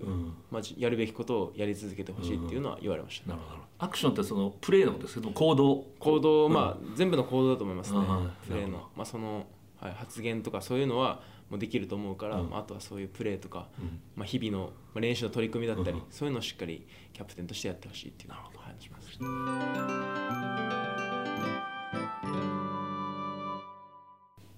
[0.52, 3.64] まあ、やるべきことをやり続けてほしいっていうのは言われました、なるほど。
[3.80, 5.88] アクションってそのプレーのことですけど行動。
[6.00, 8.00] 行動、まあ全部の行動だと思いますね、
[8.48, 9.48] プレーの、まあ、その、
[9.82, 13.68] はい、発言とかそういうのはもうできると思うから、まあ、あとはそういうプレーとか、
[14.16, 19.20] まあ、日々の練習の取り組みだったり、そういうのをしっかりキャプテンとしてやってほしいっていうのを話します。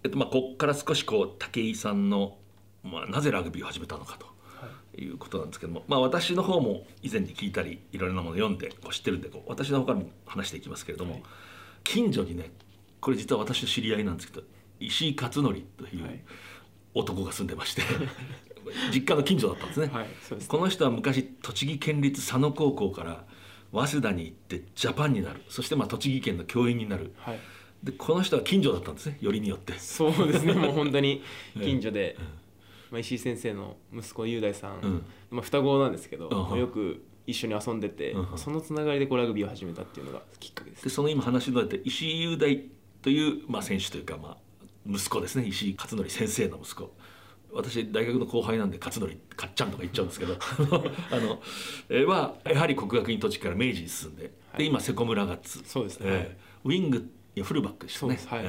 [0.03, 2.39] えっとまあ、ここから少しこう武井さんの、
[2.83, 4.25] まあ、なぜラグビーを始めたのかと
[4.97, 11.23] いうことなんですけども、まあ、私の方も以前に聞いたりいろいろなものを読んでこう知ってるんでこう私の方からも話していきますけれども、はい、
[11.83, 12.51] 近所にね
[12.99, 14.45] これ実は私の知り合いなんですけど
[14.79, 16.19] 石井勝則という
[16.93, 17.83] 男が住んでまして、
[18.91, 19.87] 実家の近所だったんですね。
[19.87, 20.35] はい、す。
[20.35, 23.25] ねこの人は昔栃木県立佐野高校から
[23.71, 25.41] 早稲田に行ってジャパンになる。
[25.49, 27.13] そしてまあ栃木県の教員になる。
[27.17, 27.39] はい。
[27.83, 29.73] でこの人は近所だったんですねよりによって。
[29.79, 31.23] そうですねもう本当に
[31.59, 32.17] 近所で、
[32.91, 40.83] まあ、石井先生の息子雄大さん、うん、まあ、双子なんですけど、うん、よく一緒に遊んでて、うん、そのつながりでこうラグビーを始めたっていうのがきっかけです。
[40.83, 42.65] でその今話のあって石井雄大
[43.01, 44.37] という、まあ、選手というか、まあ、
[44.85, 45.45] 息子ですね。
[45.47, 46.93] 石井勝則先生の息子。
[47.53, 50.35] 私大学の後輩なんで勝則かっちゃんとか言っちゃうんですけど。
[51.11, 51.41] あの、
[51.89, 58.41] えー、はやはり国学院栃木から明治に進んで、はい、で今瀬古村ガッツそうですね、えー、ウィングいやフルバックでしたね、はい。
[58.43, 58.47] え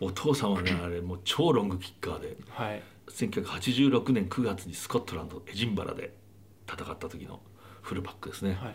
[0.00, 2.82] ー、お父さんはねあれもう超ロングキッカーで、はい、
[3.12, 6.14] 1986年9月にスコットランドエジンバラで
[6.68, 7.40] 戦った時の
[7.82, 8.74] フルバックですね、はい、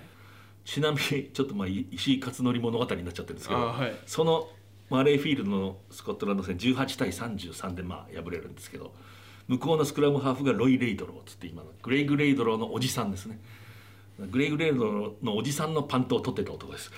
[0.65, 4.49] ちなみにちょっとまあ石井勝則物語になっちゃってるんですけど、はい、その
[4.89, 8.93] マレーフィールドのスコットランド戦18対33でまあ敗れるんですけど
[9.47, 13.39] 向こうのスクラムハーフがロイ・レイドローっつって今のグレイグ・レイドローのおじさんですね。
[14.17, 16.91] グレイグ・レードのおじさんのパントを取ってた男です。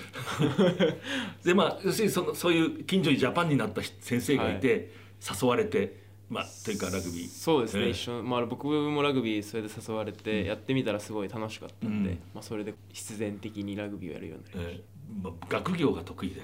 [1.43, 7.29] でまあ要するにそのそういう近所にジャパンになった先生がいて、誘われてまあというかラグビー。
[7.29, 8.23] そうですね、えー、一緒。
[8.23, 16.41] まあ僕もラグビーそれで誘われて、やってみたらすごい楽しかったんで、うん、まあそれで必然的にラグビーをやるようになりました、えーまあ、学業が得意で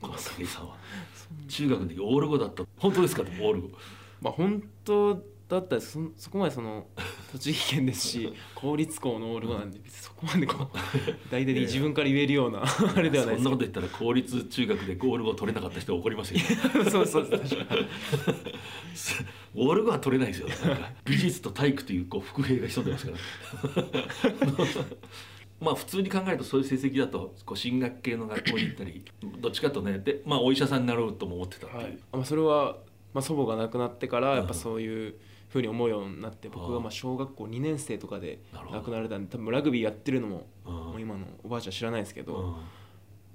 [0.00, 0.76] この武井さんは。
[1.48, 2.64] 中学の時オール語だった。
[2.78, 3.68] 本当ですかオール語
[4.20, 5.22] まあ本当
[5.56, 6.86] だったらそそこまでその
[7.32, 10.68] 栃木県ですし公立校のオール語なんで別にそこまでこう
[11.30, 13.44] 大体自分から言えるようなあれではないです。
[13.44, 16.40] そんなこと言ったら公立中学でゴール語取れなかった人怒りますよ
[16.90, 17.46] そうそうで
[18.94, 20.48] すオール語は取れないですよ。
[21.04, 23.18] 美術と体育というこう副兵が潜んでますから。
[25.60, 29.04] まあ普通に考えるとそういう成績だとこう進学系の学校に行ったり
[29.40, 32.78] どっちかとねでまあお医者さんになろうとも思ってたっていう、はい、まあ、それは、
[33.12, 35.14] まあ、祖母が亡くなってからやっぱそういう、
[35.50, 38.38] ふうに思うようになって僕がまあ小学校2年生とかで
[38.72, 42.56] 亡くなられたんで多分ラグビーやってるのももう今のおばあちゃん知らないですけど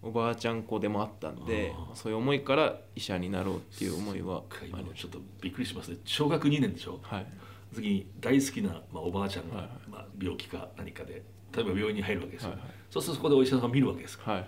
[0.01, 5.97] おばあちゃん子でもあったんでそういう思いから医者になろうっていう思いは今ちょっとびっくりしますね。
[6.05, 7.25] 小学2年でしょ、はい、
[7.73, 11.23] 次に大好きな、まあ、おばあちゃんが、はいはい、まあ、病気か何かで
[11.53, 14.31] 例えば病院に入るわけですよ、はいはい、そうするとそこでお医者さんを見るわけですか？
[14.31, 14.47] ら、はいは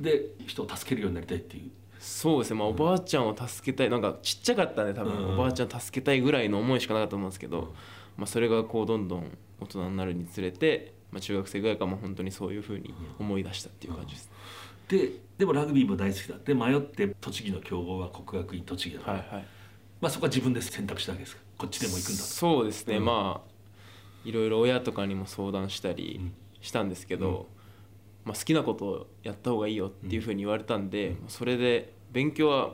[0.00, 7.74] い、で人を助けるようになりたいっていうそうですね、まあ、おばあちゃんを助けたいなんかちっちゃかったんで多分、おばあちゃん助けたいぐらいの思いしかなかったと思うんですけど、
[8.16, 14.30] まあ、それがこうどんどん大人になるにつれて、まあ、中学生ぐらいからも本当にそういうふうに思い出したっていう感じです、
[14.88, 19.46] ででもラグビーも大好きだで迷って栃木の強豪は国学院栃木だから、はいはい、
[20.00, 21.42] まあ、そこは自分で選択したわけですか？
[21.58, 23.48] こっちでも行くんだそうですね、うん、まあ
[24.24, 26.30] いろいろ親とかにも相談したり
[26.60, 27.48] したんですけど、
[28.28, 32.66] まあ、好きなことをやった方がいいよっていうふうに言われたんで、それで勉強は、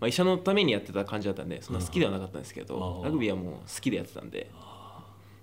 [0.00, 4.50] まあ、医者のためにやってた感じだったんでそんな好きではなかったんですけど、ラグビーはもう好きでやってたんで、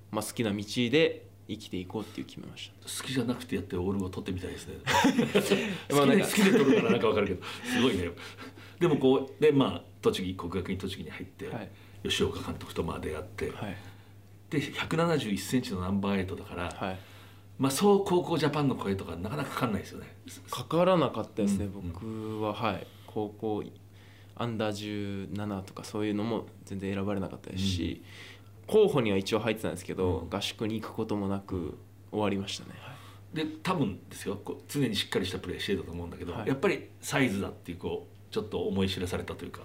[0.09, 2.89] まあ、好きな道で生きていこうっていう決めました。
[3.03, 4.77] 好きじゃなくてやってオールを取ってみたいですね。
[5.93, 8.09] 好きで好きで取るからなんか分かるけどすごいね。
[8.79, 11.69] でもこうでまあ栃木国学院栃木に入って、はい、
[12.09, 13.77] 吉岡監督とまあ出会って、はい、
[14.49, 16.99] で1 7 1ンチのナンバー8だから、はい、
[17.61, 20.07] まあそう高校ジャパンの声とかなかなかかかんないですよね。
[20.49, 22.87] かからなかったですね、うん、僕ははい。
[23.05, 23.63] 高校
[24.35, 28.03] アンダー17とかそういうのも全然選ばれなかったですし、
[28.67, 31.77] うん、候補には一応入ってたんですけど、うん、合宿に行くこともなく
[32.09, 32.95] 終わりましたね、は
[33.33, 34.41] い、で多分ですよ。
[34.67, 39.61] 常にしっかりしたプレーしてたと思うんだけど、はい、やっぱりサイズだっていうこうちょっと思い知らされたというか。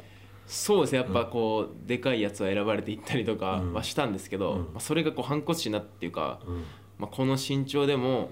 [0.46, 0.98] そうですね。
[0.98, 6.64] やっぱこう、うん、でかいやつは選ばれていったりとかはしたんですけど、うん、まあ、それがこう反骨心なっていうか、うん、
[6.98, 8.30] まあ、この身長でも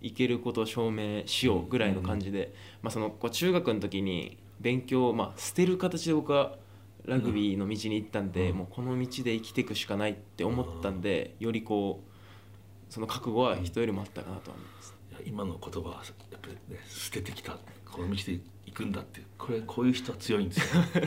[0.00, 6.56] いけることを証明しようぐらいの感じで、まあ、そのこう中学の時に勉強をまあ捨てる形で僕は
[7.04, 14.94] ラグビーの道に行ったんで、もうこの道で生きていくしかないって思ったんでよりこうその覚悟は人よりもあったかなと思います。
[15.24, 15.94] 今の言葉は
[16.30, 17.58] やっぱりね捨ててきた。
[17.90, 19.26] この道で行くんだっていう。
[19.36, 20.54] これこういう人は強いんで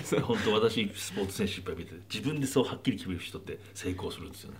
[0.04, 0.21] すよ。
[0.25, 4.58] 本当私スポーツ選手いっぱい見てて自分でそうはっきり決める人って成功するんですよね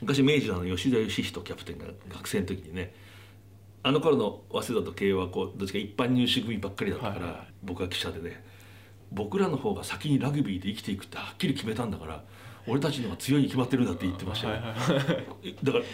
[0.00, 2.94] 昔明治の吉田義人キャプテンが学生の時にね
[3.82, 8.44] あの頃の早稲田と慶応はこうどっちか一般入試組ばっかりだったから、僕は記者でね
[9.12, 12.24] 僕らの方が先にラグビーで生きていくってはっきり決めたんだから
[12.66, 14.54] 俺たちの方が強いに決まってるんだって言ってましたよ、
[15.62, 15.84] だから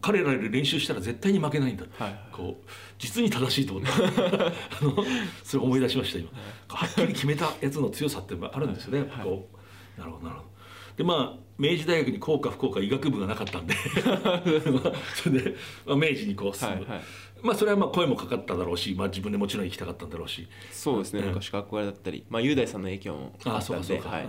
[0.00, 3.90] 彼らより練習したら絶対に負けないんだって、はいはい、こう実に正しいと思って。
[4.02, 4.96] あの
[5.44, 6.30] それ思い出しました今、
[6.68, 9.48] はっきり決めたやつの強さってあるんですよね、はいはい、こ
[9.96, 10.55] うなるほどなるほど
[10.96, 13.74] でまあ明治大学に工科福岡医学部がなかったんで。
[15.14, 15.54] それで、
[15.86, 17.00] まあ、明治にこう進む、はいはい、
[17.42, 20.46] まあそれはまあ声もかかっただろうし、まあ、自分でもちろん行きたかったんだろうし。
[20.70, 23.58] そうですね、昔憧れだったり、まあ、雄大さんの影響もあったんで。
[23.58, 24.26] あそうかそうか、はい、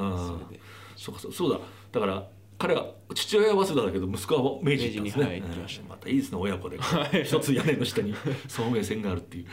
[0.95, 1.59] そうかそうだ。
[1.91, 2.27] だから
[2.59, 6.79] 彼は父親は早稲田だけど息子は明治に行ったんですね、ままたいいですね親子で。
[7.23, 8.15] 一つ屋根の下に
[8.47, 9.45] 聡明線があるっていう。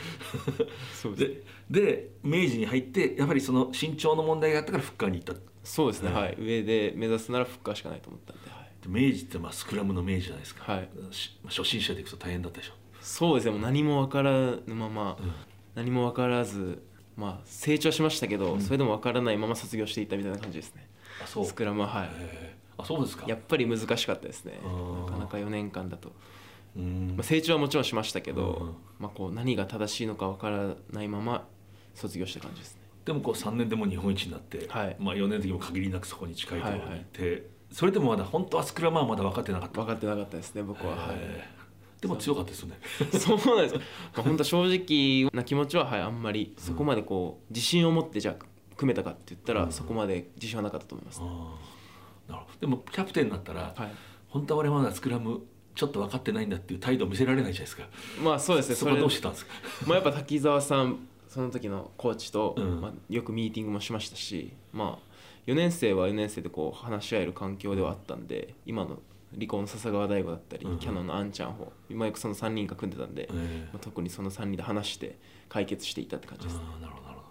[0.93, 10.89] そうでで明治に入ってやはりその身長の問題があったからフッカーに行ったそうですね、はい、上で目指すならフッカーしかないと思ったんで、はい、明治ってまあスクラムの明治じゃないですか、はい、
[11.47, 12.73] 初心者でいくと大変だったでしょ。
[13.01, 13.51] そうですね。
[13.51, 15.31] もう何も分からぬまま、うん、
[15.75, 16.81] 何も分からず
[17.17, 20.87] まあ成長しましたけど、うん、それでも分からないまま卒業していったみたいな感じですね。
[21.23, 21.45] あそう。
[21.45, 22.09] スクラムははい。
[22.77, 23.25] あそうですか。
[23.27, 24.59] やっぱり難しかったですね。
[24.63, 26.13] なかなか4年間だと、
[26.75, 31.47] まあ、成長はもちろんしましたけど、まあ、こう何が正しいのか分からないまま
[31.93, 39.81] 卒業した感じですねでもこう3年でも日本一になって、はい、まあ、4年の時も限りなくそこに近いところにいて、はいはい、それでもまだ本当はスクラムはまだ分かってなかった。
[39.81, 42.79] 分かってなかったですね僕は、はい、でも強かったですよね。
[43.19, 43.37] そう。
[43.55, 43.81] なんです、ま
[44.17, 51.27] あ、本当正直な気持ちは、はい、あんまりそこまでこう自信を持ってじゃあ組めたかって言ったら、うん、そこまで自信はなかったと思います、ね、
[52.27, 52.59] なるほど。
[52.59, 53.91] でもキャプテンになったら、はい、
[54.29, 55.41] 本当は俺まだスクラム
[55.75, 57.83] ちょっと分かってないんだっていう態度を見せられないじゃないですか。
[58.23, 58.75] まあそうですね。
[58.75, 59.51] そこはどうしてたんですか？
[59.85, 65.11] まあやっぱ滝沢さんその時のコーチと、うん、まあ、よくミーティングもしましたしまあ
[65.47, 68.99] 4年生は4年生でこう話し合える環境ではあったんで今の
[69.33, 75.17] 理工の笹川大吾だったり、うん、キャノンのあんちゃんほ今よくその3人が組んでたんで、えー、まあ、特にその3人で話して
[75.49, 77.27] 解決していったって感じです、ね、なるほどなるほど。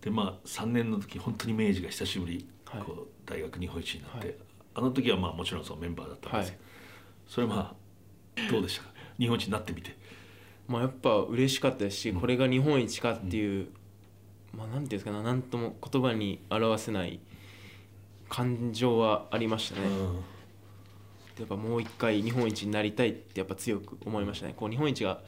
[0.00, 4.36] でまあ3年の時本当に明治が久しぶり、はい、こう大学日本一になって、はい、
[4.76, 7.74] あの時はまあもちろんそのメンバーだったんですけど、はい、それま
[8.46, 8.90] あどうでしたか？
[9.18, 9.97] 日本一になってみて
[10.68, 13.68] まあ、やっぱ嬉しかったですし、これが日本一かっていう、
[14.54, 17.20] まあ、なんていうんですかね何とも言葉に表せない
[18.28, 19.86] 感情はありましたね。
[21.38, 24.54] やっぱもう一回日本一になりたいってやっぱ強く思いましたね。
[24.56, 25.20] こう日本一が、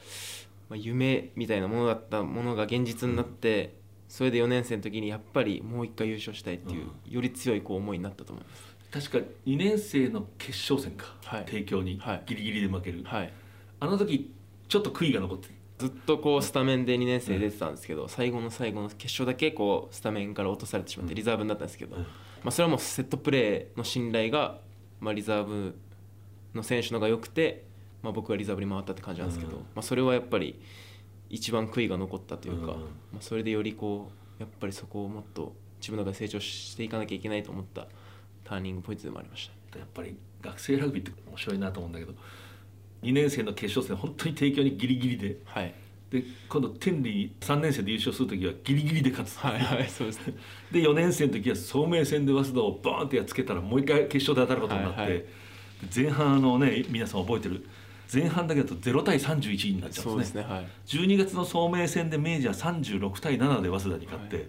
[0.69, 3.75] まあ、夢みたいなものだったものが現実になって、
[4.07, 9.09] それで4年生の時にやっぱりもう一回優勝したいっていう、より強いこう思いになったと思います。
[9.09, 13.33] 確か2年生の決勝戦か、はい、帝京にギリギリで負ける、はい、
[13.79, 14.33] あの時
[14.71, 22.05] ちょっと悔いが残ってずっとこうスタメンで2年生出てたんですけど、最後の最後の決勝だけこうスタメンから落とされてしまってリザーブになったんですけど、ま
[22.45, 24.59] あ、それはもうセットプレーの信頼が、
[25.01, 25.75] まあ、リザーブ
[26.55, 27.65] の選手のが良くて、
[28.01, 30.61] まあ、僕がリザーブに回ったって感じなんですけど、まあ、それはやっぱり
[31.29, 32.67] 一番悔いが残ったというか、
[33.11, 37.87] まあ、それでよりこうやっぱりそこをもっと自分の中で成長していかなきゃいけないと思った
[38.45, 39.79] ターニングポイントでもありました。
[39.79, 42.13] やっぱり学生ラグビーって面白いなと思うんだけど
[43.03, 45.73] 2年生の決勝戦本当に帝京にギリギリで、はい、
[46.11, 50.33] で今度天理3年生で優勝する時はギリギリで勝つ、はいはいそうですね、
[50.71, 55.23] で4年生の時は聡明戦で早稲田をバーンってやっつけたらもう一回決勝で当たることになって、はいはい、
[55.95, 57.65] 前半のね皆さん覚えてる？
[58.13, 60.41] 前半だけだと0対31になっちゃうんですね。
[60.41, 64.45] ですね、はい、12月の聡明戦で明治は36対7で早稲田に勝って、はい、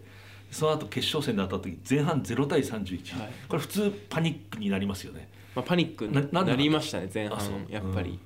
[0.51, 7.39] その後決勝戦で当たった時前半0対31、はい、これ普通パニックになりますよね、まあ、パニックになりましたね前半
[7.71, 8.11] やっぱり。
[8.11, 8.19] うん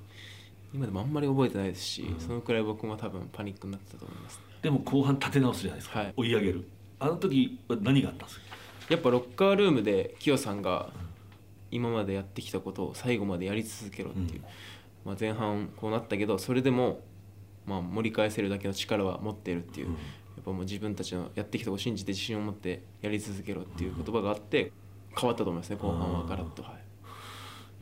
[0.77, 6.67] 今でもあんまり覚えてないですし、うん、そのくらい僕も多分パニックになってたと思います、ね、でも後半立て直すじゃないですか、はい、追い上げる。
[6.99, 8.45] あの時は何があったんですか？
[8.89, 10.91] やっぱロッカールームでキヨさんが
[11.71, 14.43] 今までやってきたことを最後までやり続けろっていう、うん、
[15.05, 17.01] まあ、前半こうなったけどそれでも
[17.65, 19.99] まあ盛り返せるだけの力は持っているっていう、うん、や
[20.41, 24.71] っぱもう自分たちのやってきたことを信じて自信を持ってやり続けろっていう言葉があって
[25.19, 26.25] 変わったと思いますね後半は。
[26.27, 26.61] ガラッと。
[26.61, 26.86] はい。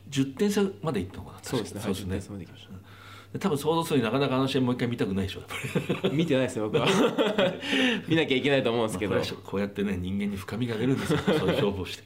[0.10, 1.82] 10点差までいったのかなそうですね。
[1.82, 3.40] そうですね、までいきました。
[3.40, 5.42] 多分想像するになかなかあの試合もう一回見たくないでしょ
[6.12, 6.88] 見てないですよ僕は。
[8.08, 11.20] 見なきゃいけないと思うんですけど、まあ、こうやってね人間に深みが出るんですよ。
[11.20, 12.04] そういう勝負をして。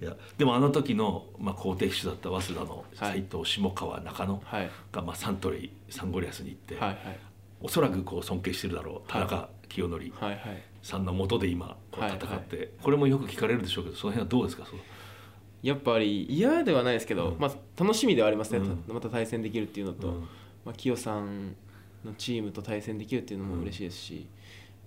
[0.00, 4.42] いやでもあの時の、まあ、好敵手だった早稲田の斎藤、下川中野
[4.90, 6.98] が、まあ、サントリーサンゴリアスに行って、はいはい、
[7.60, 10.02] おそらくこう尊敬してるだろう田中清則
[10.82, 12.58] さんのもとで今こう戦って、はい。
[12.58, 14.66] はい、これもよく聞かれるでしょうけどその辺はどうですか？
[14.66, 14.82] その
[15.64, 20.20] やっぱり嫌ではないですけど、うん、まあ、楽しみではありますね、うん、また対戦できるっていうのと、うん、
[20.66, 21.56] まあ、キヨさん
[22.04, 24.26] のチームと対戦できるっていうのも嬉しいですし、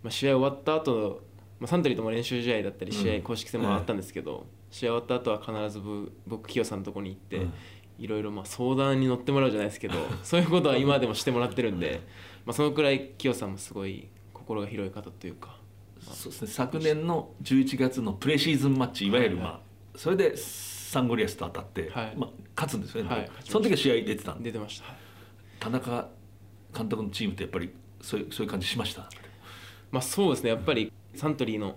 [0.04, 1.24] まあ、試合終わった後、
[1.60, 3.22] まあサントリーとも練習試合だったり試うん。
[3.22, 7.54] 合公式戦もあったんですけど、試合終わった後は必ずぶ僕清さんのとこに行って、うん。
[7.98, 12.02] いろいろまあ相談に乗ってもらうじゃないですけどそういうことは今でもしてもらってるんで、
[12.46, 15.58] まあ、そのくらい清さんもすごい心が広い方というか、
[16.00, 16.48] そうですね。
[16.48, 19.68] 昨年の11月のプレシーズンマッチいわゆる、はいまあ
[19.98, 20.38] それで
[20.90, 22.14] サンゴリアスと当たって、はい。
[22.16, 24.46] まあ、勝つんですよね、はいその時は試合出てたんで。
[24.46, 24.96] 出てました、はい
[25.60, 26.08] 田中
[26.76, 29.10] 監督のチームってやっぱりそういうそういう感じしました？
[29.92, 30.52] まあ、そうですね。
[30.52, 31.76] やっぱりサントリーの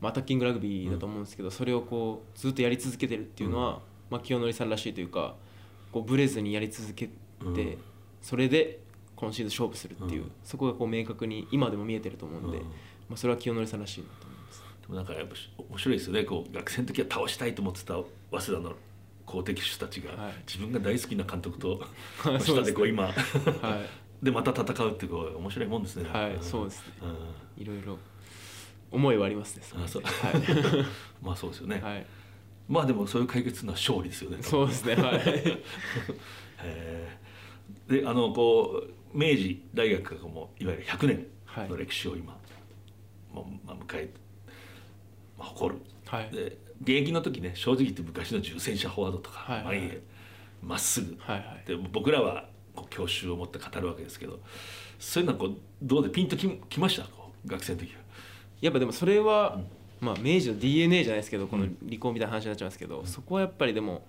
[0.00, 3.80] まあアタッキングラグビーだと思うんですけど、それをこうずっとやり続けてるっていうのは、
[4.10, 5.36] まあ、清則さんらしいというか
[5.92, 7.78] こうブレずにやり続けて、うん。
[8.22, 8.80] それで
[9.14, 10.32] 今シーズン勝負するっていう、うん。
[10.42, 12.64] そこがこう明確に今でも見えてると思うんで、うん。
[12.64, 12.70] ま
[13.14, 14.37] あ、それは清則さんらしいなと思います。
[14.88, 15.34] でもなんかやっぱ
[15.68, 16.24] 面白いですよね。
[16.24, 18.76] こう学生の時は倒したいと思ってた早稲田の
[19.26, 20.32] 好敵手たちが、はい。
[20.46, 21.80] 自分が大好きな監督と
[22.18, 23.14] はい下でこう今はい。
[24.24, 26.08] でまた戦うってこう面白いもんですね。
[26.08, 26.42] はいん。
[26.42, 26.92] そうですね。
[27.02, 27.62] うん。
[27.62, 27.98] いろいろ
[28.90, 29.62] 思いはありますね。
[29.84, 30.02] あそう。
[30.02, 30.08] は
[31.22, 32.06] まあそうですよね、い、はい、
[32.68, 34.38] まあでもそういう解決のは勝利ですよね。
[34.42, 34.94] そうですね。
[34.94, 35.16] はい、
[36.64, 38.00] へー。
[38.00, 42.38] であのこう明治大学がもういわゆる100年の歴史を今、
[43.32, 44.27] まあまあ、迎え、まあ、
[45.44, 45.80] 誇る。
[46.06, 50.02] はい、で現役の時ね正直言って昔の重戦車フォワードとか、はいはい前へ
[50.62, 51.64] まっすぐ、はい、はい。
[51.66, 54.40] で僕らはこう教習を持って語るわけですけど
[54.98, 57.04] そういうのはこうどうでピンとききました？
[57.04, 58.00] こう学生の時は。
[58.60, 59.60] やっぱでもそれは、
[60.00, 64.04] まあ明治の DNA じゃないですけどこの離婚みたいな話になっちゃいますけど、そこはやっぱりでも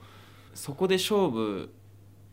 [0.56, 1.70] そこで勝負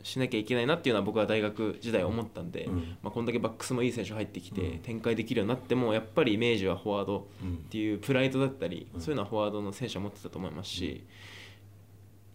[0.02, 2.96] しなきゃいけないなっていうのは僕は大学時代思ったんで、うん。
[3.02, 4.78] まあ、こんだけバックスもいい選手入ってきてうん。
[4.78, 7.54] 展開できるようになってもやっぱり明治はフォワードうん。
[7.54, 11.04] っていうプライドだったり、そういうのはフォワードの選手は持ってたと思いますし、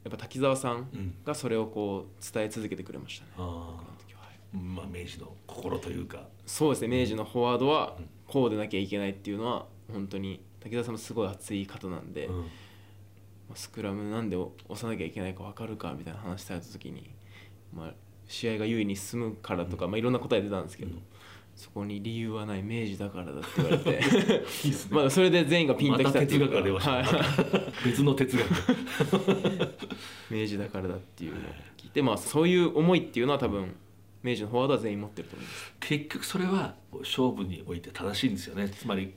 [0.04, 3.32] やっぱ滝沢さんうんがそれをこう伝え続けてくれましたね。
[4.54, 7.98] まあ、明治の心というかそうですね明治のフォワードは。
[8.28, 11.28] こうでなきゃいけないっていうのは本当に滝沢さんもすごい。
[11.28, 12.46] 熱い方なんで、うんま
[13.54, 15.44] あスクラムなんで押さなきゃいけないか。
[15.44, 17.10] 分かるかみたいな話された時に、
[17.74, 17.94] まあ、
[18.28, 20.96] 試合が優位に進むからとか、まあ、いろんな答え出たんですけど、
[21.56, 23.92] そこに理由はない明治だからだって言われて。
[24.66, 24.78] いいね。
[24.90, 27.06] まあそれで全員がピンときまたっていうはい、
[27.86, 28.50] 別の哲学。
[30.30, 31.42] 明治だからだっていうのを
[31.78, 33.76] 聞いて、まあ、そういう思いっていうのは多分
[34.24, 35.74] 明治のフォワードは全員持ってると思います。
[35.80, 38.70] 結局それは勝負において正しいんですよね。
[38.70, 39.14] つまり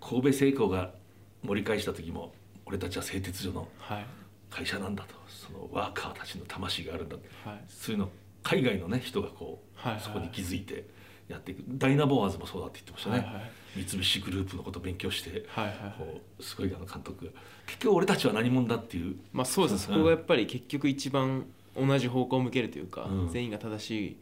[0.00, 0.94] 神戸製鋼が
[1.42, 2.32] 盛り返した時も
[2.64, 4.06] 俺たちは製鉄所のはい
[4.50, 5.14] 会社なんだと。
[5.28, 7.16] そのワーカーたちの魂があるんだ。
[7.44, 7.64] はい。
[7.68, 8.10] そういうの
[8.42, 10.02] 海外のね人がこう、はいはい。
[10.02, 10.84] そこに気づいて
[11.28, 11.62] やっていく。
[11.68, 17.26] ダイナボアーズもそうだって言ってましたね、はいはい三菱グループのことを勉強して、はいはいこうすごいあの監督。
[17.26, 17.30] が
[17.66, 19.16] 結局俺たちは何者だっていう。
[19.32, 19.94] まあそうですね。
[19.94, 21.46] そこがやっぱり結局一番
[21.76, 23.28] 同じ方向を向けるというか、うん。
[23.28, 24.16] 全員が正しい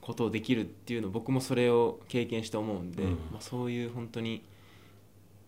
[0.00, 3.10] ことをできるっていうの僕もそれを経験して思うんで、うん。
[3.10, 4.42] まあ、そういう本当に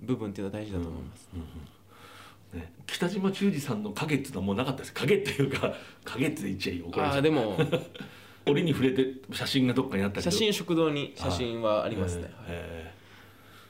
[0.01, 1.29] 部分っていうのは大事だと思います、
[2.53, 4.93] ね、北島忠二さんの影っていうのはもうなかったです。
[4.93, 5.75] 影っていうか
[6.05, 7.17] 影って言っちゃいい怒られちゃう。
[7.17, 7.59] ああでも。
[8.45, 10.31] 折に触れて写真がどっかにあったけど。
[10.33, 12.33] 写真食堂に写真はありますね、はい。
[12.49, 12.95] え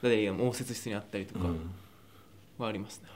[0.01, 1.71] だって応接室にあったりとかーうん。
[2.57, 3.09] はありますね、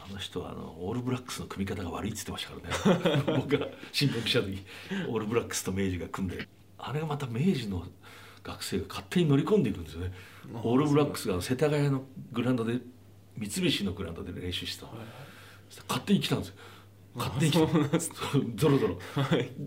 [0.00, 3.22] あの人はあのオールブラックスの組み方が悪いって言ってましたからね。
[3.40, 4.64] 僕が新聞記者の時
[5.08, 6.48] オールブラックスと明治が組んで。
[6.78, 7.86] あれがまた明治の
[8.42, 10.12] 学生が勝手に乗り込んでいくんですよね。
[10.62, 12.78] オールブラックスが世田谷のグラウンドで
[13.36, 14.86] 三菱のグラウンドで練習してた。
[14.86, 14.92] の、
[15.68, 16.54] そしたら勝手に来たんですよ。
[17.16, 18.98] 勝手に来てそうゾロゾロ。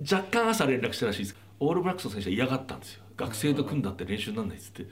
[0.10, 1.36] 若干朝連絡したらしいです。
[1.60, 3.04] オールブラックスの選手は嫌がったんですよ。
[3.16, 4.88] 学生と組んだって練習にならないっつって。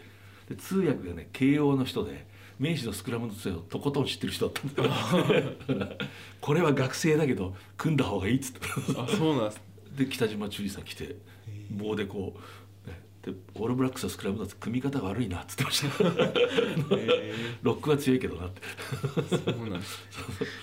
[0.49, 2.28] で通訳がね慶応の人で
[2.59, 5.57] 明治のスクラムの強いをとことん知ってる人だったんで
[6.39, 8.59] これは学生だけど組んだ方がいいっつって。
[8.97, 9.61] あそうなんです。
[9.97, 11.15] で北島忠二さん来て
[11.71, 12.45] 棒でこう、ね、
[13.26, 16.03] でオールブラックスのスクラムだと組み方が悪いなっつってました。
[17.63, 18.61] ロックは強いけどなって。
[19.36, 19.99] そうなんです。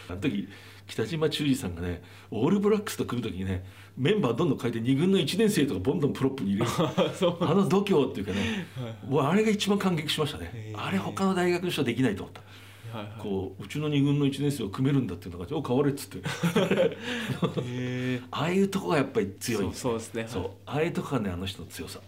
[0.08, 0.48] あの時
[0.86, 3.64] 北島忠二さんがねオールブラックスと組む時にね
[3.96, 6.70] メンバーどんどん変えて2軍の1年生とかボンドンプロップに入れる。
[7.40, 8.66] あの度胸っていうかね
[9.08, 10.72] もうあれが一番感激しましたね。
[10.76, 12.40] あれ他の大学の人はできないと思った。
[12.96, 13.20] はいはい。
[13.20, 16.22] こううちの2軍の1年生を組めるんだっていうのが「お変われ」っつって。
[18.30, 19.74] ああいうとこがやっぱり強い。
[19.74, 20.26] そうですね。
[20.28, 20.50] そう。
[20.66, 22.00] ああいうとこがねあの人の強さ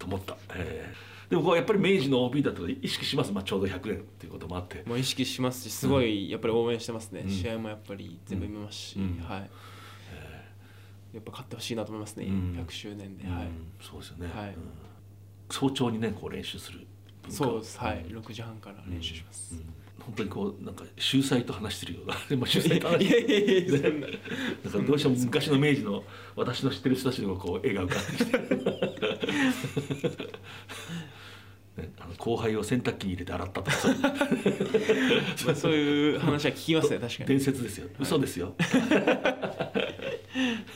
[0.00, 1.30] と思った、えー。
[1.30, 4.82] でもやっぱり明治の OB だと意識します、まあ、ちょうど100年っていうこともあって。
[4.84, 7.30] もう意識しますしすごいやっぱり応援してますね、うん。
[7.30, 9.22] 試合もやっぱり全部見ますし、うん。
[9.22, 9.50] はい。
[11.12, 12.56] やっぱ勝ってほしいなと思いますね、うん。
[12.66, 13.36] 100周年で、うん。
[13.36, 13.48] はい。
[13.80, 14.48] そうですよね、はい。
[14.48, 14.54] うん。
[15.50, 16.86] 早朝にねこう練習する
[17.28, 17.78] そうです。
[17.78, 18.04] はい。
[18.08, 24.18] 6時半から練習します、うん本当にこうなんか秀才と話してるようなでも秀才と話していやいやそんななんか
[24.78, 26.02] どうしても昔の明治の
[26.36, 28.38] 私の知ってる人たちのこう絵が浮かんできて
[31.76, 33.76] ね、あの後輩を洗濯機に入れて洗ったとか
[35.46, 37.28] まあそういう話は聞きますね確かに。
[37.28, 37.88] 伝説ですよ。
[37.98, 38.54] 嘘ですよ、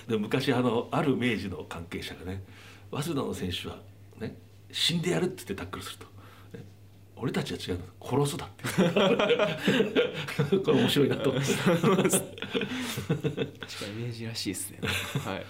[0.09, 2.45] で昔あのある明治の関係者がね
[2.93, 3.81] 早稲田の選手は
[4.21, 4.37] ね
[4.71, 6.11] 死んでやるって言ってタックルすると、ね
[7.17, 7.85] 俺たちは違うの。
[8.01, 8.65] 殺すだって。
[10.65, 11.31] これ面白いなと。
[11.31, 11.71] 思って確か
[13.87, 14.81] にイメージらしいですね。
[15.25, 15.47] はい。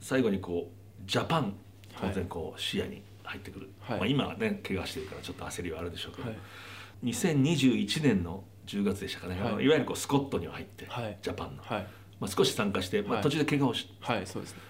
[0.00, 0.76] 最後にこう
[1.08, 1.54] ジャパン
[2.00, 3.98] 当然こう視野に入ってくる、はい。
[3.98, 6.38] まあ、今はね怪我してるからちょっと焦りはあるでしょうけど、はい。
[7.04, 9.64] 2021年の10月でしたかね、はい。
[9.64, 11.18] いわゆるこうスコットには入って、はい。
[11.22, 11.86] ジャパンの、はい。
[12.18, 13.22] まあ、少し参加して、まあ、はい。
[13.22, 14.60] 途中で怪我をし、はいそうですね。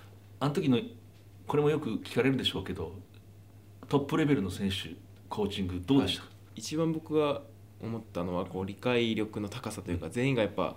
[0.41, 0.79] あの時の
[1.47, 2.95] これもよく聞かれるでしょうけど
[3.89, 4.95] トップレベルの選手
[5.31, 6.25] コーチングどうでした？
[6.25, 7.41] か、一番僕が
[7.81, 10.77] 思ったのはこう理解力の高さというか全員がやっぱ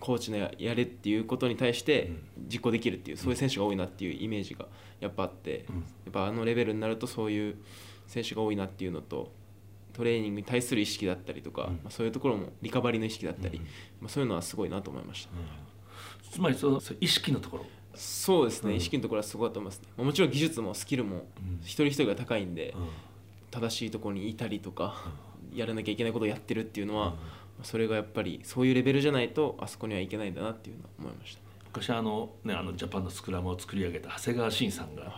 [0.00, 2.10] コーチのややれっていうことに対して
[2.52, 4.66] 実行できるっていうそういう選手が多いなっていうイメージが
[5.00, 5.76] やっぱあってうん。
[5.76, 7.56] やっぱあのレベルになるとそういう
[8.06, 9.30] 選手が多いなっていうのと
[9.92, 11.72] トレーニングに対する意識だったりとか、うん。
[11.74, 13.64] まあ、そういうところもリカバリーの意識だったり、うん。
[14.00, 15.30] まあ、そういうのはすごいなと思いました、
[16.30, 18.76] つまりその意識のところ、そうですね、うん。
[18.76, 19.88] 意識のところはすごいと思いますね。
[19.96, 21.58] まあもちろん技術もスキルもうん。
[21.62, 22.88] 一人一人が高いんで、うん
[23.50, 24.94] 正しいところにいたりとか、
[25.54, 27.14] やらなきゃいけないことをやってるっていうのは、
[27.62, 31.40] それがやっぱりそういうレベルじゃないとあそこにはいけないんだなっていうのは思いました。
[31.40, 31.46] ね。
[31.66, 35.12] 昔あの,、ね、あのジャパンのスクラムを作り上げた長谷川慎さんがはい。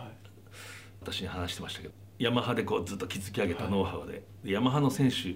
[1.01, 5.35] 私に話してましたけどヤマハでこうずっと築き上げたノウハウで,、でヤマハの選手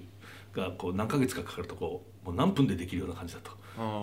[0.59, 3.51] がこう何ヶ月かかかるとこうもう何分でできるような感じだと。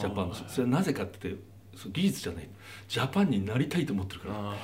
[0.01, 1.43] ジャパンのはいそれはなぜかって言って
[1.77, 2.49] そう技術じゃない。
[2.89, 4.55] ジャパンになりたいと思ってるから。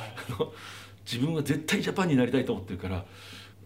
[1.10, 3.02] 自分は絶対ジャパンになりたいと思ってるから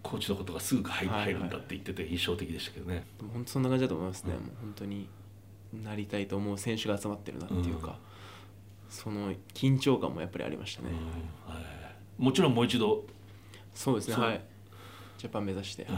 [0.03, 3.05] コーチのことがすぐ入るんだって言ってて印象的でしたけどね。
[3.33, 4.41] 本当そんな感じだと思いますね、うん。
[4.41, 5.09] もう本当に
[5.73, 7.95] なりたいと思う選手が集まってるなっていうか、うん。
[8.91, 10.97] その緊張感もやっぱりありましたね、うん。
[11.55, 11.65] はい。
[12.19, 13.05] もちろんもう一度、
[13.75, 14.17] そうですね。
[14.17, 14.45] はい。
[15.19, 15.93] ジャパン目指して、はい。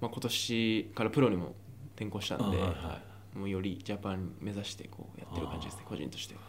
[0.00, 1.54] まあ、今年からプロにも
[1.96, 3.00] 転向したんで、あはいは
[3.34, 3.38] い。
[3.38, 5.84] もうよりジャパン目指してこうやってる感じですね。
[5.86, 6.40] 個人としては。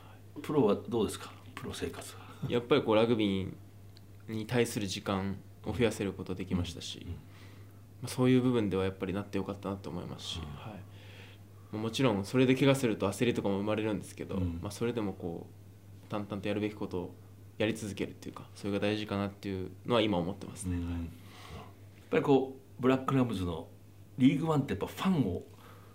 [0.41, 1.31] プロはどうですか？
[1.55, 2.19] プロ生活は。
[2.49, 3.53] やっぱりこうラグビー
[4.27, 7.11] に対する時間を増やせることできましたし、うん。
[7.11, 7.15] ま
[8.05, 10.43] あ、そういう部分ではやっぱりなってよかったなと思いますし、うん。
[10.71, 10.79] はい。
[11.71, 14.59] まあもちろんそれで怪我すると焦りとかも生まれるんですけど、うん。
[14.61, 15.47] まあ、それでもこ
[16.07, 17.15] う淡々とやるべきことを
[17.57, 20.75] やり続けるっていうかそれが大事かなっていうのは今思ってますね。
[20.75, 20.83] やっ
[22.09, 23.67] ぱりこうブラックラムズの
[24.17, 25.43] リーグワンってやっぱファンを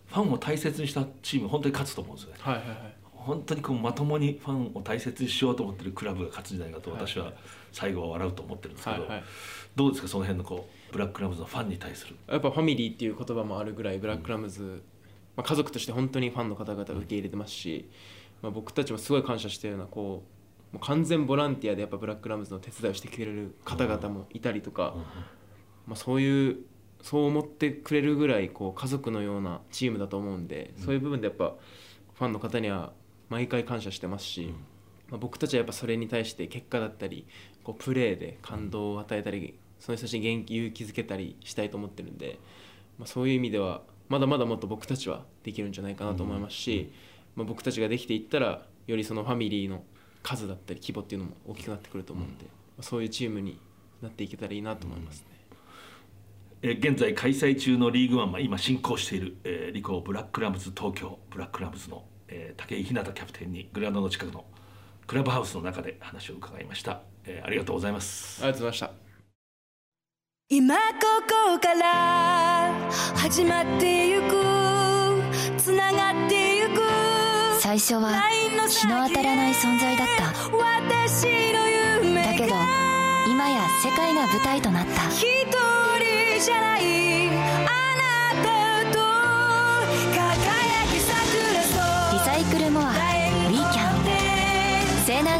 [0.06, 2.38] ファンを大切にしたチーム本当に勝つと思うんですよね。
[2.40, 7.32] はいはいはい本当にこうまともにファンを大切にしようと思ってるクラブが勝つんじゃないかと私は
[7.72, 9.10] 最後は笑うと思ってるんですけど、はい。
[9.10, 9.22] はい
[9.76, 12.16] どうですかその辺のこうブラックラムズのファンに対する？
[12.26, 14.82] やっぱファミリーっていう言葉もあるぐらいブラックラムズ、
[15.36, 17.88] まあ、家族として本当にファンの方々を受け入れてますし、
[18.42, 20.24] まあ、僕たちもすごい感謝してるようなこ
[20.72, 24.96] うもう完全ボランティアでやっぱブラックラムズの手伝いをしてくれる方々もいたりとか、
[25.86, 26.56] まあ、そういう
[27.02, 31.54] そう思ってくれるぐらいこう家族のようなチームだと思うんで、そういう部分でやっぱ
[32.14, 32.92] ファンの方には
[33.28, 34.54] 毎回感謝してますし、
[35.10, 37.26] まあ、僕たちはやっぱそれに対して結果だったり
[37.62, 42.38] こうプレーで感動を与えたりその人たちに元気勇気づけたりしたいと思ってるんで、
[42.98, 46.92] まあ、そういう意味ではまだまだもっと僕たちはできるんじゃないかなと思いますし、
[47.36, 49.82] まあ、僕たちができていったらよりそのファミリーの
[50.22, 52.50] 数だったり規模っていうのも大きくなってくると思うんで、ま
[52.80, 53.58] あ、そういうチームに
[54.02, 55.26] なっていけたらいいなと思いますね。
[56.62, 64.44] えー現在開催中のリーグワンは今進行している、えー、リコーブラックラムズ東京ブラックラムズの、えー、武井ひなたキャプテンにグラウンドの近くの
[65.06, 68.42] クラブハウスの中で話を伺いました、えーありがとうございます。
[68.42, 69.08] ありがとうございました。
[70.50, 70.80] 今こ
[71.28, 72.72] こから
[73.14, 74.28] 始まってゆく
[75.58, 76.80] つながってゆく
[77.60, 78.22] 最初は
[78.68, 80.24] 日の当たらない存在だった。
[80.56, 81.68] 私の
[82.04, 82.54] 夢だけど
[83.30, 85.08] 今や世界が舞台となった。
[85.10, 87.28] 一人じゃない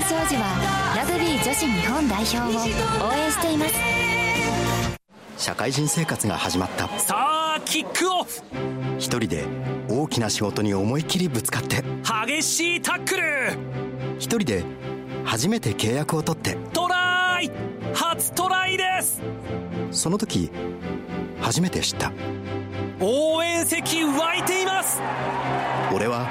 [0.09, 3.75] 西南商事はラグビー女子日本代表を応援しています。
[5.37, 6.89] 社会人生活が始まった。
[6.99, 7.15] さ
[7.57, 8.41] あキックオフ。
[8.97, 9.45] 一人で
[9.87, 11.85] 大きな仕事に思いっきりぶつかって。
[12.27, 13.59] 激しいタックル。
[14.19, 14.65] 一人で
[15.25, 16.57] 初めて契約を取って。
[16.73, 17.51] トライ。
[17.93, 19.21] 初トライです。
[19.91, 20.51] その時
[21.43, 22.13] 初めて知った。
[22.99, 25.03] 応援席湧いています。
[25.95, 26.27] 俺は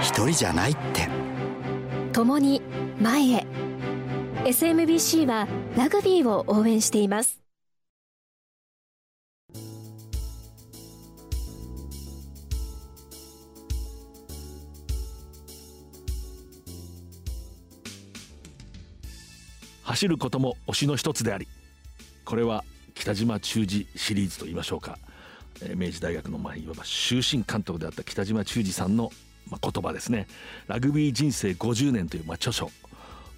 [0.00, 1.08] 一人じゃないって。
[2.12, 2.60] 共に
[3.00, 3.46] 前へ。
[4.44, 5.46] SMBC は
[5.76, 7.38] ラグビーを応援しています。
[19.84, 21.48] 走ることも推しの一つであり
[22.26, 22.62] これは
[22.94, 24.98] 北島忠治シリーズといいましょうか、
[25.62, 29.10] え明治大学のまあいわば終身監督であった北島忠治さんの
[29.50, 30.26] ま言葉ですね。
[30.66, 32.70] ラグビー人生50年というま著書。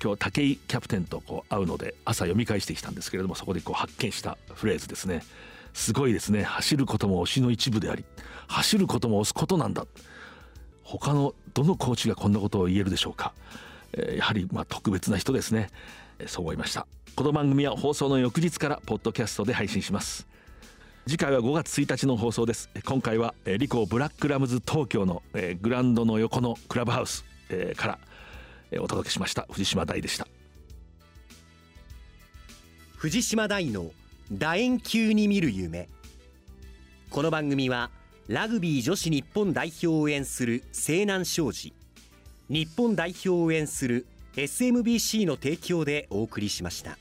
[0.03, 5.23] 今日武井キャプテンとこう会うので朝読み返してきたんですけれどもそこでこう発見したフレーズですね。
[5.75, 6.43] すごいですね。
[6.43, 8.05] 走ることも推しの一部であり
[8.49, 9.87] 走ることも推すことなんだ。
[10.83, 13.33] 他のどのコーチがこんなことを言えるでしょうか、
[13.93, 15.69] えー、やはりま特別な人ですね、
[16.19, 16.87] えー、そう思いました。
[17.15, 20.27] この番組は放送の翌日からポッドキャストで配信します。
[21.07, 22.71] 次回は5月1日の放送です。
[22.85, 25.23] 今回はリコブラックラムズ東京の
[25.61, 27.25] グランドの横のクラブハウス
[27.77, 27.99] から
[28.79, 29.47] お届けしました。
[29.51, 30.29] 藤島大でした。
[32.97, 33.91] 藤島大の
[34.31, 35.89] 楕円球に見る夢。
[37.11, 37.91] この番組は
[38.29, 41.75] ラグビー女子日本代表を応援する西南商事
[42.49, 44.07] 日本代表を応援する
[44.37, 46.97] SMBC の提供でお送りしました。